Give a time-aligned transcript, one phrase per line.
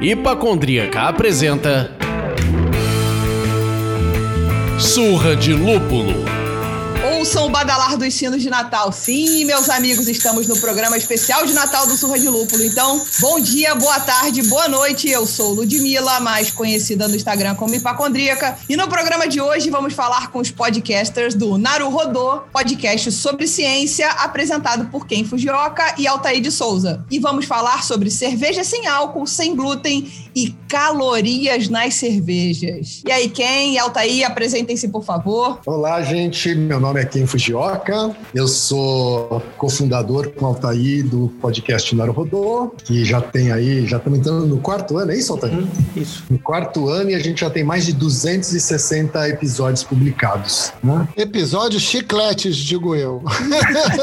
[0.00, 1.90] Hipacondríaca apresenta
[4.78, 6.37] Surra de Lúpulo.
[7.18, 8.92] Ouçam o badalar dos sinos de Natal.
[8.92, 12.62] Sim, meus amigos, estamos no programa especial de Natal do Surra de Lúpulo.
[12.62, 15.10] Então, bom dia, boa tarde, boa noite.
[15.10, 18.56] Eu sou Ludmilla, mais conhecida no Instagram como Hipacondríaca.
[18.68, 23.48] E no programa de hoje vamos falar com os podcasters do Naru Rodô, podcast sobre
[23.48, 27.04] ciência, apresentado por Ken Fujioka e Altair de Souza.
[27.10, 33.02] E vamos falar sobre cerveja sem álcool, sem glúten e calorias nas cervejas.
[33.06, 35.60] E aí, Ken e Altair, apresentem-se, por favor.
[35.66, 36.54] Olá, gente.
[36.54, 38.14] Meu nome é Ken Fujioka.
[38.34, 44.18] Eu sou cofundador com o Altair do podcast Naruhodô, que já tem aí, já estamos
[44.18, 45.54] entrando no quarto ano, é isso, Altair?
[45.54, 46.24] Hum, isso.
[46.30, 50.72] No quarto ano e a gente já tem mais de 260 episódios publicados.
[50.82, 51.08] Né?
[51.16, 53.22] Episódios chicletes, digo eu.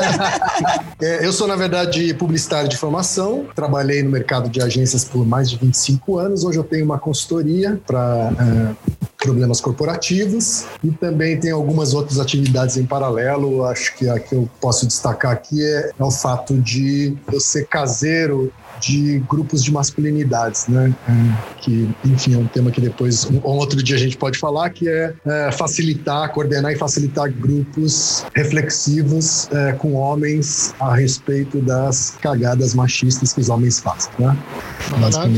[1.01, 3.45] é, eu sou, na verdade, publicitário de formação.
[3.55, 6.43] Trabalhei no mercado de agências por mais de 25 anos.
[6.43, 8.75] Hoje eu tenho uma consultoria para é,
[9.17, 13.65] problemas corporativos e também tem algumas outras atividades em paralelo.
[13.65, 17.67] Acho que a que eu posso destacar aqui é, é o fato de eu ser
[17.67, 18.51] caseiro
[18.85, 20.93] de grupos de masculinidades, né?
[21.07, 24.69] É, que, enfim, é um tema que depois, um outro dia a gente pode falar,
[24.69, 32.15] que é, é facilitar, coordenar e facilitar grupos reflexivos é, com homens a respeito das
[32.21, 34.37] cagadas machistas que os homens fazem, né?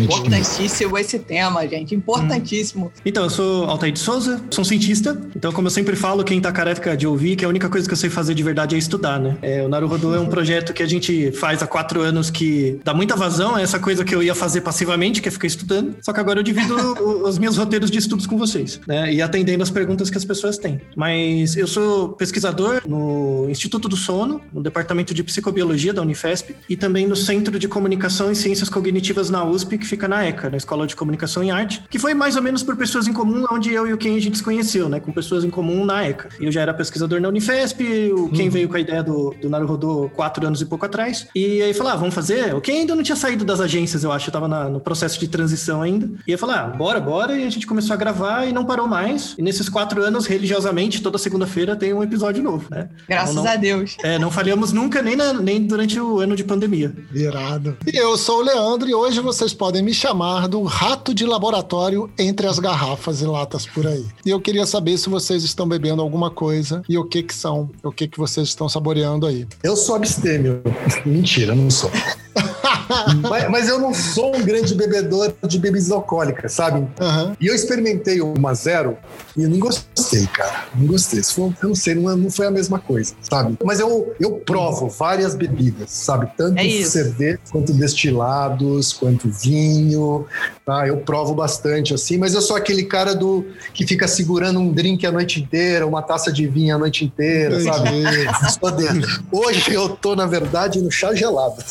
[0.03, 2.87] Importantíssimo esse tema, gente, importantíssimo.
[2.87, 3.01] Hum.
[3.05, 6.41] Então, eu sou Altair de Souza, sou um cientista, então como eu sempre falo, quem
[6.41, 8.77] tá careca de ouvir, que a única coisa que eu sei fazer de verdade é
[8.77, 9.37] estudar, né?
[9.41, 12.93] É, o Naruhodo é um projeto que a gente faz há quatro anos que dá
[12.93, 16.13] muita vazão, é essa coisa que eu ia fazer passivamente, que é ficar estudando, só
[16.13, 16.75] que agora eu divido
[17.27, 19.13] os meus roteiros de estudos com vocês, né?
[19.13, 20.81] E atendendo as perguntas que as pessoas têm.
[20.95, 26.75] Mas eu sou pesquisador no Instituto do Sono, no Departamento de Psicobiologia da Unifesp, e
[26.75, 30.57] também no Centro de Comunicação e Ciências Cognitivas na USP, que fica na ECA, na
[30.57, 33.73] Escola de Comunicação e Arte, que foi mais ou menos por pessoas em comum, onde
[33.73, 34.99] eu e o Ken a gente se conheceu, né?
[34.99, 36.29] Com pessoas em comum na ECA.
[36.39, 38.49] Eu já era pesquisador na Unifesp, o Ken uhum.
[38.49, 41.93] veio com a ideia do, do Naruhodô quatro anos e pouco atrás, e aí falou,
[41.93, 42.53] ah, vamos fazer?
[42.55, 45.19] O Ken ainda não tinha saído das agências, eu acho, eu tava na, no processo
[45.19, 48.45] de transição ainda, e eu falei, ah, bora, bora, e a gente começou a gravar
[48.45, 52.67] e não parou mais, e nesses quatro anos, religiosamente, toda segunda-feira tem um episódio novo,
[52.69, 52.89] né?
[53.07, 53.97] Graças então, não, a Deus.
[54.03, 56.93] É, não falhamos nunca, nem, na, nem durante o ano de pandemia.
[57.13, 57.77] Irado.
[57.85, 62.09] E eu sou o Leandro, e hoje vocês podem me chamar do rato de laboratório
[62.17, 64.05] entre as garrafas e latas por aí.
[64.25, 67.69] E eu queria saber se vocês estão bebendo alguma coisa e o que que são,
[67.83, 69.47] o que que vocês estão saboreando aí.
[69.63, 70.61] Eu sou abstêmio.
[71.05, 71.91] Mentira, não sou.
[73.29, 76.79] mas, mas, eu não sou um grande bebedor de bebidas alcoólicas, sabe?
[76.79, 77.35] Uhum.
[77.39, 78.97] E eu experimentei uma zero
[79.35, 80.65] e eu não gostei, cara.
[80.75, 81.21] Não gostei.
[81.23, 83.57] Foi, eu não sei, não, não, foi a mesma coisa, sabe?
[83.63, 86.29] Mas eu, eu provo várias bebidas, sabe?
[86.37, 90.25] Tanto é cerveja quanto destilados, quanto vinho,
[90.67, 90.85] tá?
[90.85, 95.07] Eu provo bastante, assim, mas eu sou aquele cara do que fica segurando um drink
[95.07, 97.89] a noite inteira, uma taça de vinho a noite inteira, sabe?
[99.31, 101.63] Hoje eu tô, na verdade, no chá gelado.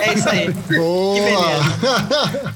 [0.00, 0.50] É isso aí.
[0.50, 1.14] Boa.
[1.14, 2.54] Que beleza.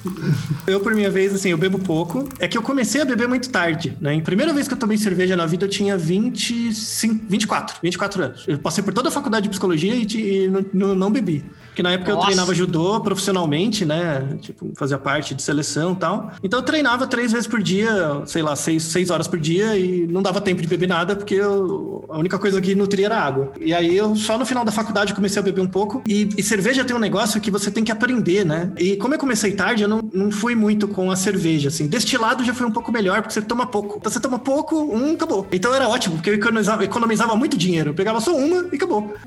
[0.66, 2.28] Eu, por minha vez, assim, eu bebo pouco.
[2.40, 4.12] É que eu comecei a beber muito tarde, né?
[4.12, 8.44] Em primeira vez que eu tomei cerveja na vida, eu tinha 25, 24, 24 anos.
[8.48, 11.44] Eu passei por toda a faculdade de psicologia e, e não, não bebi.
[11.76, 12.22] Porque na época Nossa.
[12.22, 14.26] eu treinava judô profissionalmente, né?
[14.40, 16.32] Tipo, fazia parte de seleção e tal.
[16.42, 20.06] Então eu treinava três vezes por dia, sei lá, seis, seis horas por dia e
[20.06, 23.52] não dava tempo de beber nada porque eu, a única coisa que nutria era água.
[23.60, 26.02] E aí eu só no final da faculdade comecei a beber um pouco.
[26.08, 28.72] E, e cerveja tem um negócio que você tem que aprender, né?
[28.78, 31.86] E como eu comecei tarde, eu não, não fui muito com a cerveja, assim.
[31.88, 33.98] Destilado já foi um pouco melhor porque você toma pouco.
[33.98, 35.46] Então você toma pouco, um, acabou.
[35.52, 37.90] Então era ótimo, porque eu economizava, economizava muito dinheiro.
[37.90, 39.14] Eu pegava só uma e acabou.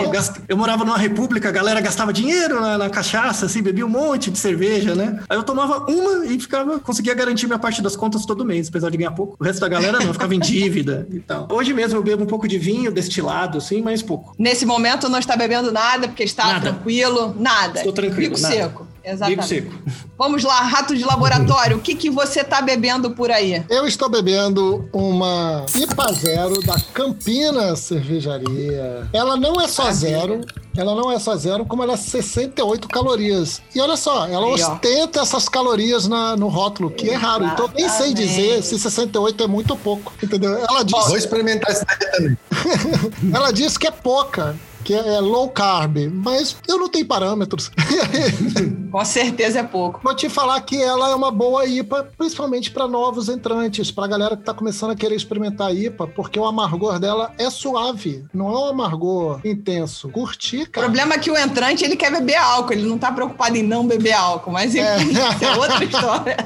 [0.00, 0.10] Eu,
[0.48, 3.88] eu morava numa república, a galera galera gastava dinheiro na, na, cachaça, assim, bebia um
[3.88, 5.20] monte de cerveja, né?
[5.28, 8.90] Aí eu tomava uma e ficava, conseguia garantir minha parte das contas todo mês, apesar
[8.90, 9.36] de ganhar pouco.
[9.38, 11.48] O resto da galera não, ficava em dívida e tal.
[11.50, 14.34] Hoje mesmo eu bebo um pouco de vinho destilado, assim, mas pouco.
[14.38, 16.60] Nesse momento não está bebendo nada, porque está nada.
[16.72, 17.78] tranquilo, nada.
[17.78, 18.34] Estou tranquilo.
[18.34, 18.54] Bico nada.
[18.54, 18.89] seco.
[19.04, 19.46] Exatamente.
[19.46, 19.72] seco.
[20.18, 23.64] Vamos lá, rato de laboratório, o que, que você está bebendo por aí?
[23.68, 29.08] Eu estou bebendo uma IPA Zero da Campina Cervejaria.
[29.12, 30.42] Ela não é só ah, zero,
[30.76, 33.62] ela não é só zero, como ela é 68 calorias.
[33.74, 35.22] E olha só, ela Aí, ostenta ó.
[35.22, 37.24] essas calorias na, no rótulo, que Exatamente.
[37.24, 37.44] é raro.
[37.52, 40.56] Então nem sei dizer se 68 é muito ou pouco, entendeu?
[40.56, 41.06] Ela diz...
[41.06, 42.38] Vou experimentar isso daí também.
[43.34, 44.56] ela diz que é pouca.
[44.84, 47.70] Que é low carb, mas eu não tenho parâmetros.
[48.90, 50.00] Com certeza é pouco.
[50.02, 54.36] Vou te falar que ela é uma boa IPA, principalmente para novos entrantes, para galera
[54.36, 58.48] que tá começando a querer experimentar a IPA, porque o amargor dela é suave, não
[58.48, 60.08] é um amargor intenso.
[60.08, 60.86] Curti, O cara.
[60.86, 63.86] problema é que o entrante ele quer beber álcool, ele não tá preocupado em não
[63.86, 66.36] beber álcool, mas enfim, isso é outra história.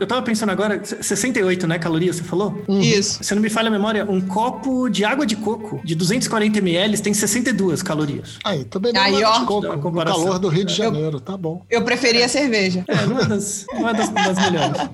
[0.00, 2.64] Eu tava pensando agora, 68, né, calorias, você falou?
[2.66, 3.22] Isso.
[3.22, 6.98] Se não me falha a memória, um copo de água de coco de 240 ml
[7.02, 8.38] tem 62 calorias.
[8.42, 9.40] Aí, tô bebendo Aí, ó.
[9.40, 11.66] de coco, uma calor do Rio de Janeiro, tá bom.
[11.68, 12.82] Eu preferia cerveja.
[12.88, 14.90] É, não é das, não é das, das melhores.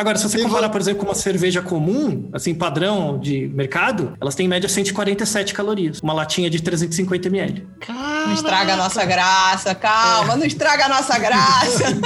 [0.00, 3.48] Agora, se você E comparar, vo- por exemplo, com uma cerveja comum, assim, padrão de
[3.48, 6.00] mercado, elas têm em média 147 calorias.
[6.00, 7.66] Uma latinha de 350 ml.
[7.86, 11.84] Não estraga a nossa graça, calma, não estraga a nossa graça.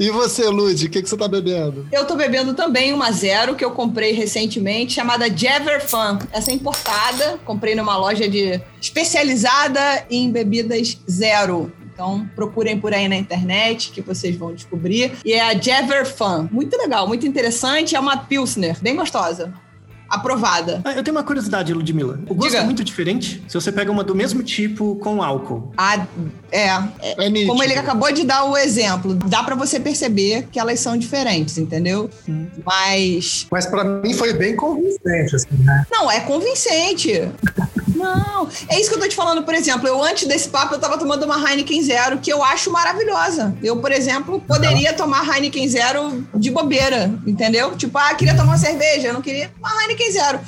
[0.00, 1.86] E você, Lud, o que, que você tá bebendo?
[1.92, 6.18] Eu tô bebendo também uma zero que eu comprei recentemente, chamada Jever Fan.
[6.32, 11.72] Essa é importada, comprei numa loja de especializada em bebidas zero.
[12.02, 15.12] Então, procurem por aí na internet que vocês vão descobrir.
[15.24, 16.48] E é a Jever Fan.
[16.50, 17.94] Muito legal, muito interessante.
[17.94, 19.54] É uma Pilsner, bem gostosa.
[20.08, 20.82] Aprovada.
[20.84, 22.20] Ah, eu tenho uma curiosidade, Ludmilla.
[22.28, 22.62] O gosto Diga.
[22.62, 25.72] é muito diferente se você pega uma do mesmo tipo com álcool.
[25.76, 26.06] A,
[26.50, 26.66] é,
[27.00, 27.46] É.
[27.46, 31.56] Como ele acabou de dar o exemplo, dá pra você perceber que elas são diferentes,
[31.56, 32.10] entendeu?
[32.62, 35.86] Mas Mas para mim foi bem convincente, assim, né?
[35.90, 37.30] não é convincente.
[38.02, 40.78] Não, é isso que eu tô te falando, por exemplo, eu antes desse papo eu
[40.80, 43.54] tava tomando uma Heineken Zero que eu acho maravilhosa.
[43.62, 47.76] Eu, por exemplo, poderia tomar Heineken Zero de bobeira, entendeu?
[47.76, 50.40] Tipo, ah, queria tomar uma cerveja, eu não queria uma Heineken Zero.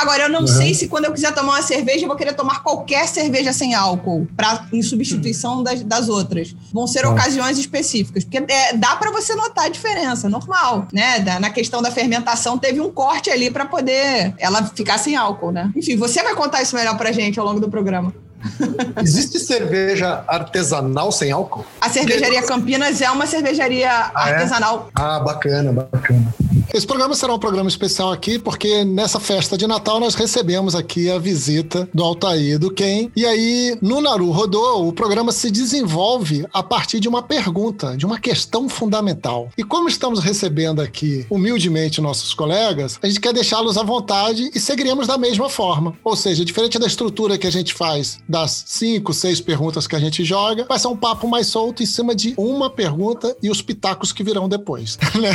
[0.00, 2.62] Agora, eu não sei se quando eu quiser tomar uma cerveja, eu vou querer tomar
[2.62, 6.54] qualquer cerveja sem álcool, pra, em substituição das, das outras.
[6.72, 8.24] Vão ser ocasiões específicas.
[8.24, 11.20] Porque é, dá pra você notar a diferença, normal, né?
[11.20, 15.50] Da- na questão da fermentação, teve um corte ali pra poder ela ficar sem álcool,
[15.52, 15.70] né?
[15.76, 18.12] Enfim, você vai contar isso melhor pra gente ao longo do programa.
[19.02, 21.64] Existe cerveja artesanal sem álcool?
[21.80, 24.34] A cervejaria Campinas é uma cervejaria Ah, é?
[24.34, 24.90] artesanal.
[24.94, 26.34] Ah, bacana, bacana.
[26.72, 31.10] Esse programa será um programa especial aqui, porque nessa festa de Natal nós recebemos aqui
[31.10, 33.10] a visita do Altair e do Ken.
[33.16, 38.06] E aí, no Naru Rodô, o programa se desenvolve a partir de uma pergunta, de
[38.06, 39.48] uma questão fundamental.
[39.58, 44.60] E como estamos recebendo aqui humildemente nossos colegas, a gente quer deixá-los à vontade e
[44.60, 45.94] seguiremos da mesma forma.
[46.04, 49.98] Ou seja, diferente da estrutura que a gente faz das cinco, seis perguntas que a
[49.98, 53.60] gente joga, vai ser um papo mais solto em cima de uma pergunta e os
[53.60, 54.96] pitacos que virão depois.
[55.20, 55.32] né?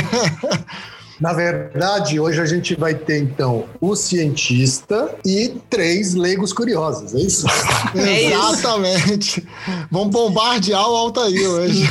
[1.20, 7.20] Na verdade, hoje a gente vai ter, então, o cientista e três leigos curiosos, é
[7.20, 7.46] isso?
[7.96, 8.34] É isso.
[8.34, 9.48] Exatamente.
[9.90, 11.88] Vamos bombardear o Altair hoje.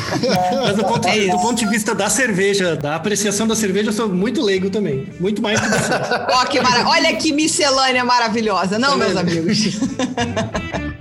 [0.63, 1.37] Mas do ponto, É do isso.
[1.39, 5.11] ponto de vista da cerveja, da apreciação da cerveja, eu sou muito leigo também.
[5.19, 5.93] Muito mais que você.
[6.31, 6.87] Ó, que mara...
[6.87, 9.57] Olha que miscelânea maravilhosa, não, meus amigos?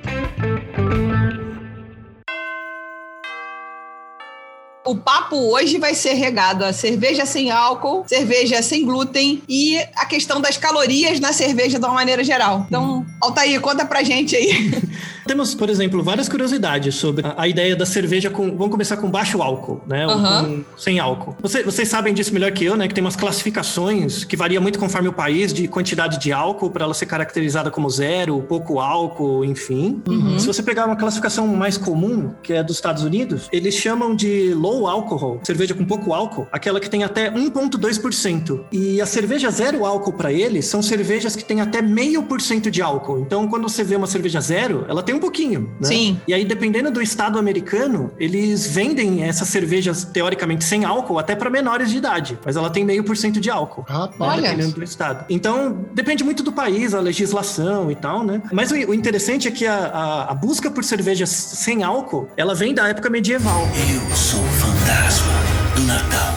[4.85, 10.05] O papo hoje vai ser regado a cerveja sem álcool, cerveja sem glúten e a
[10.05, 12.67] questão das calorias na cerveja de uma maneira geral.
[12.69, 14.71] Então, Altair, conta pra gente aí.
[15.27, 18.51] Temos, por exemplo, várias curiosidades sobre a, a ideia da cerveja com.
[18.57, 20.07] Vamos começar com baixo álcool, né?
[20.07, 21.37] Com- sem álcool.
[21.41, 22.87] Você- vocês sabem disso melhor que eu, né?
[22.89, 26.85] Que tem umas classificações que varia muito conforme o país de quantidade de álcool para
[26.85, 30.03] ela ser caracterizada como zero, pouco álcool, enfim.
[30.39, 34.53] Se você pegar uma classificação mais comum, que é dos Estados Unidos, eles chamam de
[34.55, 38.61] low alcohol, cerveja com pouco álcool, aquela que tem até 1,2%.
[38.73, 42.71] E a cerveja zero álcool para eles são cervejas que têm até meio por cento
[42.71, 43.19] de álcool.
[43.21, 45.89] Então, quando você vê uma cerveja zero, ela tem um pouquinho, né?
[45.89, 46.21] Sim.
[46.29, 51.49] E aí, dependendo do estado americano, eles vendem essas cervejas teoricamente sem álcool até para
[51.51, 53.85] menores de idade, mas ela tem meio por cento de álcool.
[53.89, 54.19] Rapaz.
[54.19, 54.43] né, Olha.
[54.51, 55.25] Dependendo do estado.
[55.29, 58.43] Então, depende muito do país, a legislação e tal, né?
[58.53, 62.55] Mas o, o interessante é que a, a- a busca por cervejas sem álcool, ela
[62.55, 63.63] vem da época medieval.
[63.93, 65.33] Eu sou o fantasma
[65.77, 66.34] do Natal.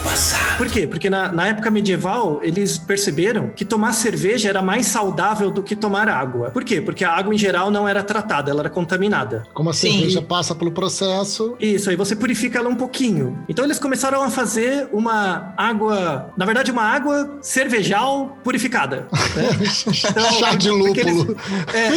[0.58, 0.86] Por quê?
[0.86, 5.76] Porque na, na época medieval, eles perceberam que tomar cerveja era mais saudável do que
[5.76, 6.50] tomar água.
[6.50, 6.80] Por quê?
[6.80, 9.44] Porque a água, em geral, não era tratada, ela era contaminada.
[9.54, 9.92] Como a Sim.
[9.92, 11.56] cerveja passa pelo processo.
[11.60, 13.38] Isso, aí você purifica ela um pouquinho.
[13.48, 19.06] Então eles começaram a fazer uma água, na verdade, uma água cervejal purificada.
[19.36, 19.48] né?
[20.08, 21.36] Então, Chá de porque eles- lúpulo.
[21.72, 21.88] é,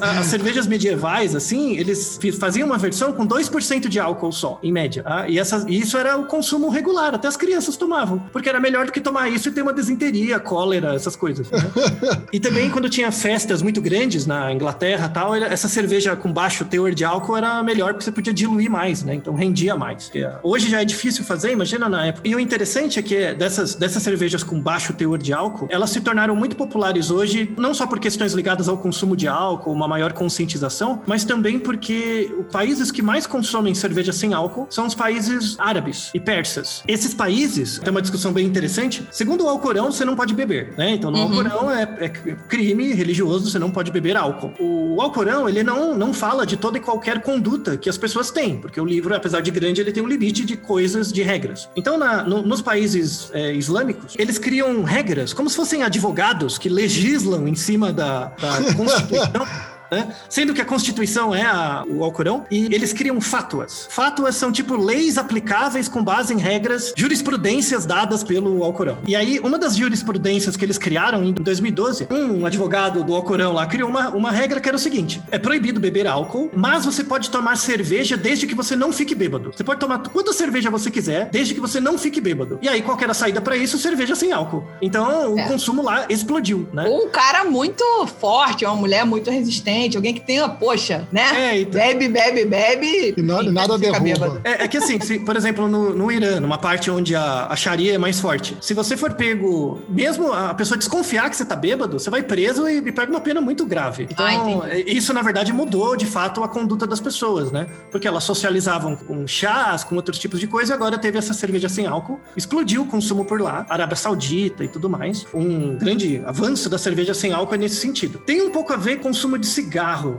[0.18, 5.02] As cervejas medievais, assim, eles faziam uma versão com 2% de álcool só, em média.
[5.02, 5.28] tá?
[5.28, 8.18] E essas- e isso era o consumo regular, até as crianças tomavam.
[8.32, 11.50] Porque era melhor do que tomar isso e ter uma desinteria, cólera, essas coisas.
[11.50, 11.58] né?
[12.32, 16.94] e também, quando tinha festas muito grandes na Inglaterra tal, essa cerveja com baixo teor
[16.94, 19.14] de álcool era melhor porque você podia diluir mais, né?
[19.14, 20.04] Então rendia mais.
[20.04, 22.28] Porque hoje já é difícil fazer, imagina na época.
[22.28, 26.00] E o interessante é que dessas, dessas cervejas com baixo teor de álcool, elas se
[26.00, 30.12] tornaram muito populares hoje, não só por questões ligadas ao consumo de álcool, uma maior
[30.12, 35.56] conscientização, mas também porque os países que mais consomem cerveja sem álcool são os países
[35.58, 36.82] árabes e persas.
[36.86, 37.49] Esses países,
[37.80, 40.92] tem uma discussão bem interessante, segundo o Alcorão, você não pode beber, né?
[40.94, 44.52] Então no Alcorão é, é crime religioso, você não pode beber álcool.
[44.58, 48.58] O Alcorão, ele não, não fala de toda e qualquer conduta que as pessoas têm,
[48.58, 51.68] porque o livro, apesar de grande, ele tem um limite de coisas, de regras.
[51.76, 56.68] Então, na- no- nos países é, islâmicos, eles criam regras, como se fossem advogados que
[56.68, 59.46] legislam em cima da, da Constituição.
[59.90, 60.08] né?
[60.28, 63.86] Sendo que a Constituição é a- o Alcorão, e eles criam fátuas.
[63.90, 68.98] Fátuas são tipo leis aplicáveis com base em regras, jurisprudências dadas pelo Alcorão.
[69.06, 73.66] E aí, uma das jurisprudências que eles criaram em 2012, um advogado do Alcorão lá
[73.66, 77.30] criou uma, uma regra que era o seguinte: é proibido beber álcool, mas você pode
[77.30, 79.52] tomar cerveja desde que você não fique bêbado.
[79.54, 82.58] Você pode tomar quanta cerveja você quiser, desde que você não fique bêbado.
[82.62, 83.78] E aí, qual era a saída pra isso?
[83.78, 84.64] Cerveja sem álcool.
[84.80, 85.48] Então, o É.
[85.48, 86.84] consumo lá explodiu, né?
[86.88, 87.84] Um cara muito
[88.18, 91.22] forte, uma mulher muito resistente, alguém que tenha, poxa, né?
[91.52, 93.14] É, então- Bebe, bebe, bebe.
[93.16, 94.00] E na- nada fica derruba.
[94.04, 94.40] bêbado.
[94.44, 97.56] É, é que assim, se, por exemplo, no, no Irã, numa parte onde a, a
[97.56, 101.56] Sharia é mais forte, se você for pego, mesmo a pessoa desconfiar que você tá
[101.56, 104.06] bêbado, você vai preso e, e pega uma pena muito grave.
[104.10, 104.26] Então,
[104.64, 107.66] Ah, isso na verdade mudou de fato a conduta das pessoas, né?
[107.90, 111.68] Porque elas socializavam com chás, com outros tipos de coisa, e agora teve essa cerveja
[111.68, 115.26] sem álcool, explodiu o consumo por lá, Arábia Saudita e tudo mais.
[115.34, 118.18] Um grande avanço da cerveja sem álcool é nesse sentido.
[118.18, 119.69] Tem um pouco a ver com o consumo de cigarro,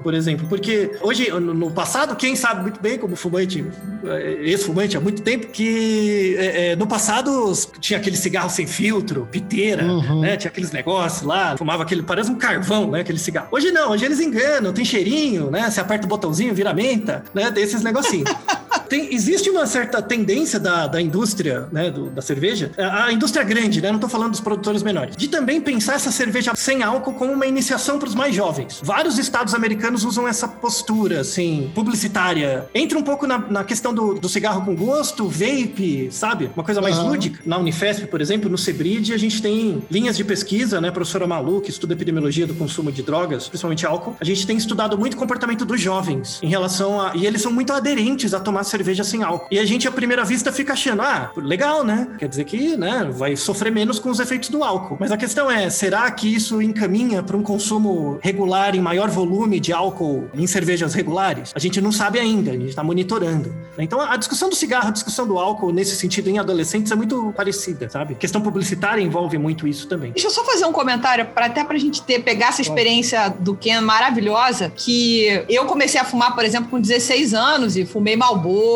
[0.04, 3.64] por exemplo, porque hoje, no passado, quem sabe muito bem, como fumante,
[4.06, 9.28] eh, ex-fumante há muito tempo, que eh, eh, no passado tinha aquele cigarro sem filtro,
[9.32, 10.22] piteira, Uhum.
[10.22, 10.38] né?
[10.38, 13.02] Tinha aqueles negócios lá, fumava aquele, parece um carvão, né?
[13.02, 13.48] Aquele cigarro.
[13.52, 15.70] Hoje não, hoje eles enganam, tem cheirinho, né?
[15.70, 17.52] Você aperta o botãozinho, vira menta, né?
[17.52, 18.30] Tem esses negocinhos.
[18.92, 23.80] Tem- existe uma certa tendência da, da indústria, né, do- da cerveja, a, indústria grande,
[23.82, 27.32] né, não tô falando dos produtores menores, de também pensar essa cerveja sem álcool como
[27.32, 28.82] uma iniciação para os mais jovens.
[28.84, 32.66] Vários estados americanos usam essa postura, assim, publicitária.
[32.76, 36.52] Entra um pouco na, na questão do, do cigarro com gosto, vape, sabe?
[36.54, 37.12] Uma coisa mais Aham.
[37.12, 37.40] lúdica.
[37.46, 41.62] Na Unifesp, por exemplo, no Cebrid, a gente tem linhas de pesquisa, né, professora Malu,
[41.62, 44.18] que estuda epidemiologia do consumo de drogas, principalmente álcool.
[44.20, 47.14] A gente tem estudado muito o comportamento dos jovens em relação a...
[47.16, 49.48] E eles são muito aderentes a tomar cerveja sem álcool.
[49.52, 52.08] E a gente, à primeira vista, fica achando, ah, legal, né?
[52.18, 54.98] Quer dizer que, né, vai sofrer menos com os efeitos do álcool.
[55.00, 59.60] Mas a questão é, será que isso encaminha para um consumo regular em maior volume
[59.60, 61.52] de álcool em cervejas regulares?
[61.56, 63.54] A gente não sabe ainda, a gente está monitorando.
[63.78, 67.34] Então, a discussão do cigarro, a discussão do álcool, nesse sentido, em adolescentes, é muito
[67.36, 68.14] parecida, sabe?
[68.14, 70.12] A questão publicitária envolve muito isso também.
[70.12, 73.56] Deixa eu só fazer um comentário, para até pra gente ter, pegar essa experiência do
[73.56, 78.71] Ken maravilhosa, que eu comecei a fumar, por exemplo, com 16 anos e fumei Malboro.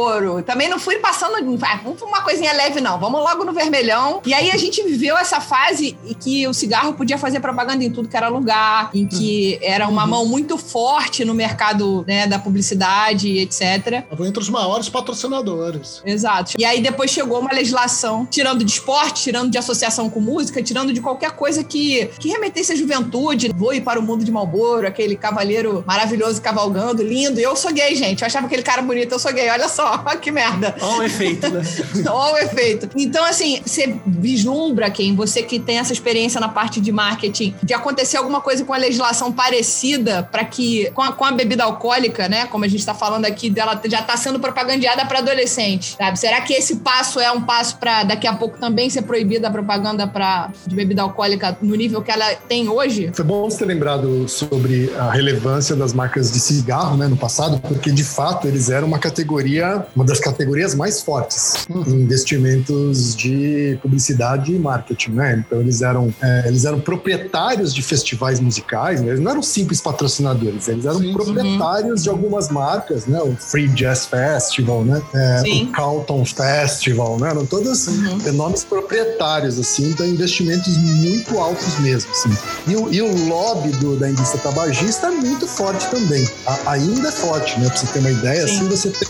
[0.46, 4.22] Também não fui passando, ah, vamos uma coisinha leve não, vamos logo no vermelhão.
[4.26, 7.92] E aí a gente viveu essa fase em que o cigarro podia fazer propaganda em
[7.92, 12.40] tudo que era lugar, em que era uma mão muito forte no mercado né, da
[12.40, 14.06] publicidade, etc.
[14.16, 16.02] Foi entre os maiores patrocinadores.
[16.06, 16.54] Exato.
[16.58, 20.94] E aí depois chegou uma legislação tirando de esporte, tirando de associação com música, tirando
[20.94, 23.52] de qualquer coisa que, que remetesse à juventude.
[23.56, 27.40] Vou ir para o mundo de Malboro, aquele cavaleiro maravilhoso cavalgando, lindo.
[27.40, 28.22] E eu sou gay, gente.
[28.22, 29.50] Eu achava aquele cara bonito, eu sou gay.
[29.50, 29.75] Olha só,
[30.22, 30.76] que merda.
[30.82, 31.62] Olha o efeito, né?
[32.08, 32.90] Olha o efeito.
[32.96, 35.16] Então, assim, você vislumbra quem?
[35.16, 38.78] Você que tem essa experiência na parte de marketing, de acontecer alguma coisa com a
[38.78, 42.46] legislação parecida para que, com a, com a bebida alcoólica, né?
[42.48, 46.20] Como a gente está falando aqui, dela já está sendo propagandeada para adolescentes, sabe?
[46.20, 49.52] Será que esse passo é um passo para daqui a pouco também ser proibida a
[49.52, 53.12] propaganda pra, de bebida alcoólica no nível que ela tem hoje?
[53.14, 57.60] Foi bom você ter lembrado sobre a relevância das marcas de cigarro né, no passado,
[57.60, 59.65] porque de fato eles eram uma categoria,
[59.96, 65.44] uma das categorias mais fortes em investimentos de publicidade e marketing, né?
[65.46, 69.10] Então eles eram, é, eles eram proprietários de festivais musicais, né?
[69.10, 71.14] eles não eram simples patrocinadores, eles eram Sim, sim.
[71.14, 73.20] proprietários de algumas marcas, né?
[73.22, 75.02] O Free Jazz Festival, né?
[75.14, 75.64] É, Sim.
[75.66, 77.30] o Carlton Festival, né?
[77.30, 77.88] Eram todos
[78.34, 82.30] nomes proprietários, assim, então investimentos muito altos mesmo, assim.
[82.68, 86.28] E o, e o lobby do- da indústria tabagista é muito forte também.
[86.46, 87.68] A- ainda é forte, né?
[87.70, 88.56] Pra você ter uma ideia, Sim.
[88.58, 89.08] assim, você tem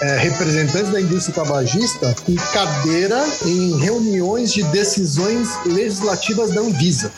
[0.00, 7.12] é, representantes da indústria tabagista com cadeira em reuniões de decisões legislativas da Anvisa.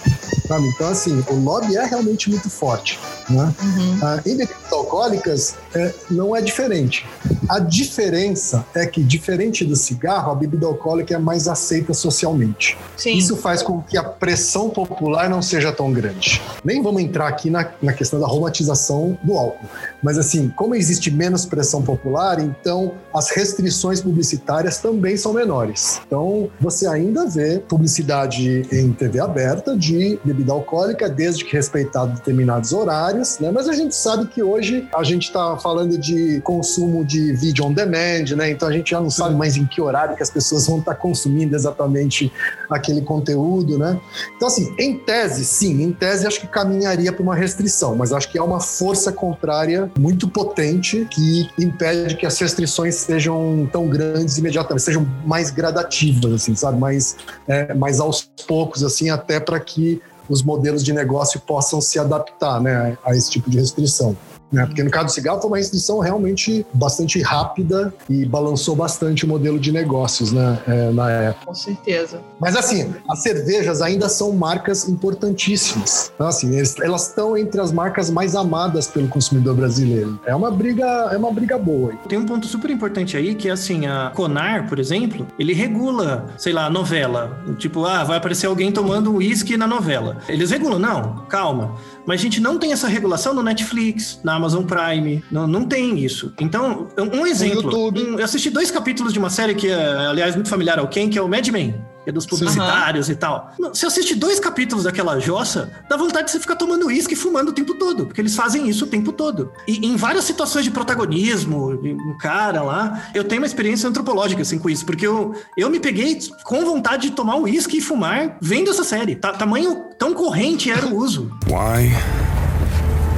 [0.47, 0.67] Sabe?
[0.69, 2.99] Então, assim, o lobby é realmente muito forte.
[3.29, 3.55] Né?
[4.03, 7.07] Ah, em bebidas alcoólicas, é, não é diferente.
[7.51, 12.79] A diferença é que, diferente do cigarro, a bebida alcoólica é mais aceita socialmente.
[12.97, 13.17] Sim.
[13.17, 16.41] Isso faz com que a pressão popular não seja tão grande.
[16.65, 19.67] Nem vamos entrar aqui na, na questão da romantização do álcool.
[20.01, 26.01] Mas, assim, como existe menos pressão popular, então as restrições publicitárias também são menores.
[26.07, 32.73] Então, você ainda vê publicidade em TV aberta de bebida alcoólica, desde que respeitado determinados
[32.73, 33.51] horários, né?
[33.51, 37.73] Mas a gente sabe que hoje a gente está falando de consumo de vídeo on
[37.73, 38.51] demand, né?
[38.51, 40.95] Então a gente já não sabe mais em que horário que as pessoas vão estar
[40.95, 42.31] consumindo exatamente
[42.69, 43.99] aquele conteúdo, né?
[44.37, 48.31] Então, assim, em tese, sim, em tese acho que caminharia para uma restrição, mas acho
[48.31, 54.39] que há uma força contrária muito potente que impede que as restrições sejam tão grandes
[54.39, 56.79] imediatamente, sejam mais gradativas, assim, sabe?
[56.79, 57.17] Mais,
[57.49, 62.61] é, mais aos poucos, assim, até para que os modelos de negócio possam se adaptar
[62.61, 64.17] né, a esse tipo de restrição.
[64.53, 64.67] Né?
[64.67, 69.29] Porque no caso do cigarro foi uma restrição realmente bastante rápida e balançou bastante o
[69.29, 71.47] modelo de negócios né, é, na época.
[71.47, 72.21] Com certeza.
[72.41, 76.11] Mas assim, as cervejas ainda são marcas importantíssimas.
[76.15, 80.19] Então, assim, eles- elas estão entre as marcas mais amadas pelo consumidor brasileiro.
[80.27, 81.93] É uma briga, é uma briga boa.
[82.09, 86.27] Tem um ponto super importante aí, que é assim, a Conar, por exemplo, ele regula,
[86.39, 87.39] sei lá, a novela.
[87.59, 90.19] Tipo, ah, vai aparecer alguém tomando um uísque na novela.
[90.29, 91.75] Eles regulam, não, calma.
[92.07, 95.99] Mas a gente não tem essa regulação no Netflix, na Amazon Prime, não, não tem
[95.99, 96.33] isso.
[96.41, 97.63] Então, um exemplo.
[97.63, 98.03] YouTube.
[98.03, 101.09] um- eu assisti dois capítulos de uma série que é, aliás, muito familiar ao Ken,
[101.09, 101.75] que é o Mad Men.
[102.03, 103.53] que É dos publicitários e tal.
[103.59, 107.51] Você assiste dois capítulos daquela jossa, dá vontade de você ficar tomando uísque e fumando
[107.51, 109.53] o tempo todo, porque eles fazem isso o tempo todo.
[109.69, 114.41] E em várias situações de protagonismo, de um cara lá, eu tenho uma experiência antropológica
[114.41, 118.39] assim com isso, porque eu, eu me peguei com vontade de tomar uísque e fumar
[118.41, 119.15] vendo essa série.
[119.17, 121.31] Ta- tamanho tão corrente era o uso.
[121.49, 121.91] Why?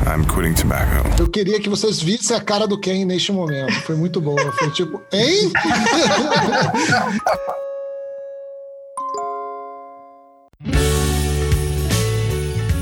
[0.07, 1.09] I'm quitting tobacco.
[1.19, 3.73] Eu queria que vocês vissem a cara do Ken neste momento.
[3.83, 4.53] Foi muito boa.
[4.53, 5.53] Foi tipo, hein?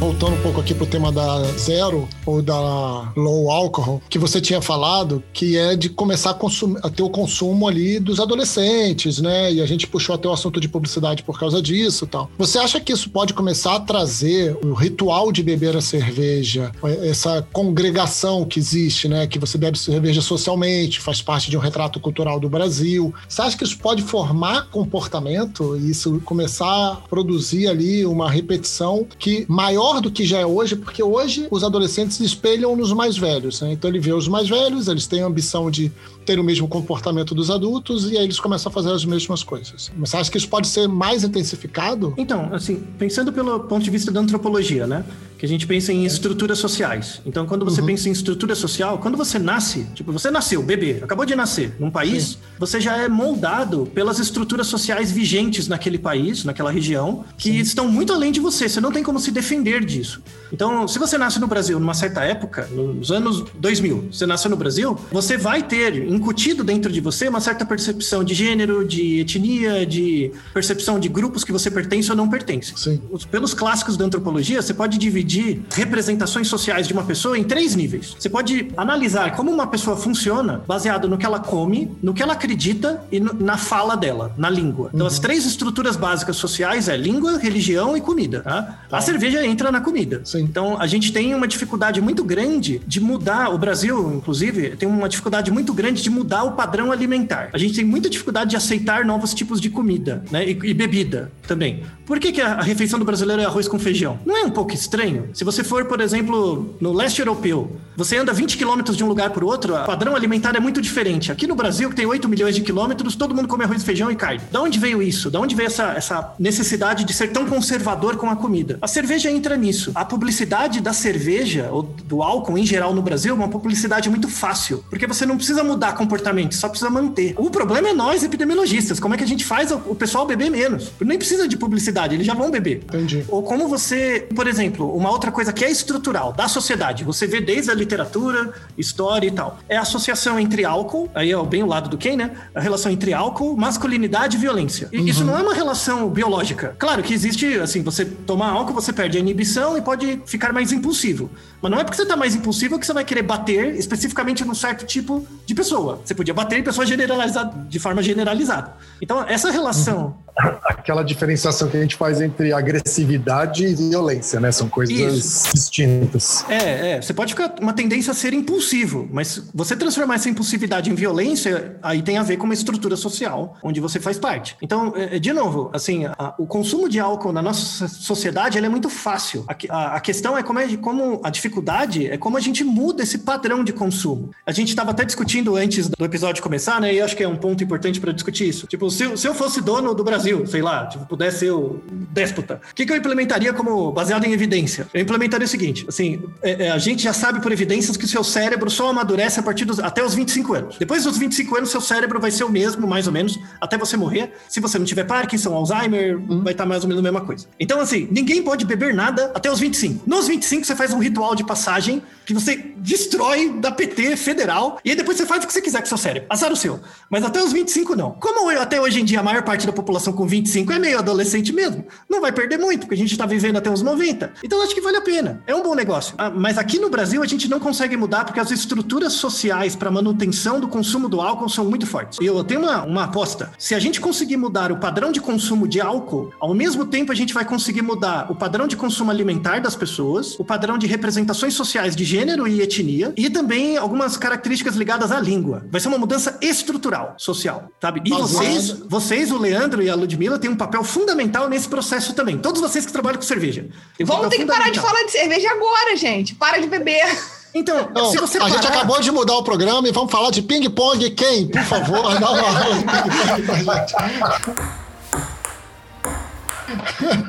[0.00, 4.62] Voltando um pouco aqui pro tema da zero ou da low alcohol, que você tinha
[4.62, 9.52] falado, que é de começar a, consum- a ter o consumo ali dos adolescentes, né?
[9.52, 12.30] E a gente puxou até o assunto de publicidade por causa disso tal.
[12.38, 17.46] Você acha que isso pode começar a trazer o ritual de beber a cerveja, essa
[17.52, 19.26] congregação que existe, né?
[19.26, 23.12] Que você bebe cerveja socialmente, faz parte de um retrato cultural do Brasil.
[23.28, 29.06] Você acha que isso pode formar comportamento e isso começar a produzir ali uma repetição
[29.18, 33.16] que maior do que já é hoje, porque hoje os adolescentes se espelham nos mais
[33.16, 33.72] velhos, né?
[33.72, 35.90] Então ele vê os mais velhos, eles têm a ambição de
[36.26, 39.90] ter o mesmo comportamento dos adultos e aí eles começam a fazer as mesmas coisas.
[39.96, 42.12] Mas você acha que isso pode ser mais intensificado?
[42.18, 45.04] Então, assim, pensando pelo ponto de vista da antropologia, né?
[45.40, 47.22] Que a gente pensa em estruturas sociais.
[47.24, 51.24] Então, quando você pensa em estrutura social, quando você nasce, tipo, você nasceu, bebê, acabou
[51.24, 56.70] de nascer num país, você já é moldado pelas estruturas sociais vigentes naquele país, naquela
[56.70, 58.68] região, que estão muito além de você.
[58.68, 60.20] Você não tem como se defender disso.
[60.52, 64.58] Então, se você nasce no Brasil numa certa época, nos anos 2000, você nasceu no
[64.58, 69.86] Brasil, você vai ter incutido dentro de você uma certa percepção de gênero, de etnia,
[69.86, 72.74] de percepção de grupos que você pertence ou não pertence.
[72.76, 73.00] Sim.
[73.10, 75.29] Os- Pelos clássicos da antropologia, você pode dividir
[75.72, 78.16] representações sociais de uma pessoa em três níveis.
[78.18, 82.32] Você pode analisar como uma pessoa funciona baseado no que ela come, no que ela
[82.32, 84.90] acredita e no- na fala dela, na língua.
[84.94, 88.40] Então, as três estruturas básicas sociais é língua, religião e comida.
[88.40, 88.80] tá?
[88.90, 90.20] A cerveja entra na comida.
[90.24, 90.40] Sim.
[90.42, 93.48] Então, a gente tem uma dificuldade muito grande de mudar.
[93.52, 97.50] O Brasil, inclusive, tem uma dificuldade muito grande de mudar o padrão alimentar.
[97.52, 100.44] A gente tem muita dificuldade de aceitar novos tipos de comida, né?
[100.48, 101.82] E, e bebida também.
[102.06, 104.18] Por que, que a, a refeição do brasileiro é arroz com feijão?
[104.26, 105.19] Não é um pouco estranho?
[105.32, 109.30] Se você for, por exemplo, no leste europeu, você anda 20 quilômetros de um lugar
[109.30, 111.30] para o outro, o padrão alimentar é muito diferente.
[111.30, 114.16] Aqui no Brasil, que tem 8 milhões de quilômetros, todo mundo come arroz, feijão e
[114.16, 114.40] carne.
[114.50, 115.30] Da onde veio isso?
[115.30, 118.78] Da onde veio essa, essa necessidade de ser tão conservador com a comida?
[118.80, 119.92] A cerveja entra nisso.
[119.94, 124.28] A publicidade da cerveja, ou do álcool em geral no Brasil, é uma publicidade muito
[124.28, 124.84] fácil.
[124.88, 127.34] Porque você não precisa mudar comportamento, só precisa manter.
[127.36, 128.98] O problema é nós, epidemiologistas.
[128.98, 130.92] Como é que a gente faz o o pessoal beber menos?
[131.00, 132.82] Nem precisa de publicidade, eles já vão beber.
[132.84, 133.24] Entendi.
[133.28, 137.40] Ou como você, por exemplo, uma outra coisa que é estrutural da sociedade, você vê
[137.40, 141.66] desde a literatura, história e tal, é a associação entre álcool, aí é bem o
[141.66, 142.30] lado do quem, né?
[142.54, 144.88] A relação entre álcool, masculinidade e violência.
[144.92, 146.74] E isso não é uma relação biológica.
[146.78, 150.72] Claro que existe, assim, você tomar álcool, você perde a inibição e pode ficar mais
[150.72, 151.30] impulsivo.
[151.60, 154.54] Mas não é porque você tá mais impulsivo que você vai querer bater especificamente num
[154.54, 156.00] certo tipo de pessoa.
[156.04, 158.74] Você podia bater em pessoa generalizada, de forma generalizada.
[159.00, 160.16] Então, essa relação
[160.64, 164.50] aquela diferenciação que a gente faz entre agressividade e violência, né?
[164.52, 165.52] São coisas Isso.
[165.54, 166.44] distintas.
[166.48, 167.02] É, é.
[167.02, 171.76] Você pode ficar uma tendência a ser impulsivo, mas você transformar essa impulsividade em violência,
[171.82, 174.56] aí tem a ver com uma estrutura social onde você faz parte.
[174.62, 178.66] Então, é, é, de novo, assim, a- o consumo de álcool na nossa sociedade ele
[178.66, 179.44] é muito fácil.
[179.48, 183.02] A, a- a questão é como, é como a dificuldade é como a gente muda
[183.02, 184.30] esse padrão de consumo.
[184.46, 186.92] A gente estava até discutindo antes do episódio começar, né?
[186.94, 188.66] E eu acho que é um ponto importante para discutir isso.
[188.66, 192.60] Tipo, se, se eu fosse dono do Brasil, sei lá, tipo, pudesse ser o déspota,
[192.70, 194.86] o que, que eu implementaria como baseado em evidência?
[194.92, 198.08] Eu implementaria o seguinte: assim, é- é, a gente já sabe por evidências que o
[198.08, 200.76] seu cérebro só amadurece a partir dos até os 25 anos.
[200.78, 203.96] Depois dos 25 anos, seu cérebro vai ser o mesmo, mais ou menos, até você
[203.96, 204.32] morrer.
[204.48, 207.46] Se você não tiver Parkinson, Alzheimer, vai estar mais ou menos a mesma coisa.
[207.58, 210.02] Então, assim, ninguém pode beber nada até os 25.
[210.06, 214.90] Nos 25, você faz um ritual de passagem que você destrói da PT federal e
[214.90, 216.26] aí depois você faz o que você quiser com seu cérebro.
[216.30, 216.80] Azar o seu.
[217.08, 218.12] Mas até os 25, não.
[218.12, 220.98] Como eu- até hoje em dia a maior parte da população com 25 é meio
[220.98, 224.32] adolescente mesmo, não vai perder muito, porque a gente tá vivendo até os 90.
[224.42, 225.42] Então acho que vale a pena.
[225.46, 226.14] É um bom negócio.
[226.18, 229.90] Ah, mas aqui no Brasil a gente não consegue mudar porque as estruturas sociais para
[229.90, 232.18] manutenção do consumo do álcool são muito fortes.
[232.20, 233.50] E eu tenho uma, uma aposta.
[233.58, 237.14] Se a gente conseguir mudar o padrão de consumo de álcool, ao mesmo tempo a
[237.14, 241.54] gente vai conseguir mudar o padrão de consumo alimentar das pessoas, o padrão de representações
[241.54, 245.66] sociais de gênero e etnia e também algumas características ligadas à língua.
[245.70, 248.00] Vai ser uma mudança estrutural, social, sabe?
[248.04, 252.38] E vocês, vocês, o Leandro e a Ludmilla, têm um papel fundamental nesse processo também.
[252.38, 253.66] Todos vocês que trabalham com cerveja.
[254.00, 256.34] Um Vamos ter que parar de falar de cerveja agora, gente.
[256.34, 257.04] Para de beber.
[257.52, 260.30] Então, Não, se você a gente parar- acabou de mudar o programa e vamos falar
[260.30, 261.10] de ping-pong.
[261.10, 264.79] Quem, por favor, dá uma aula de ping-pong pra gente.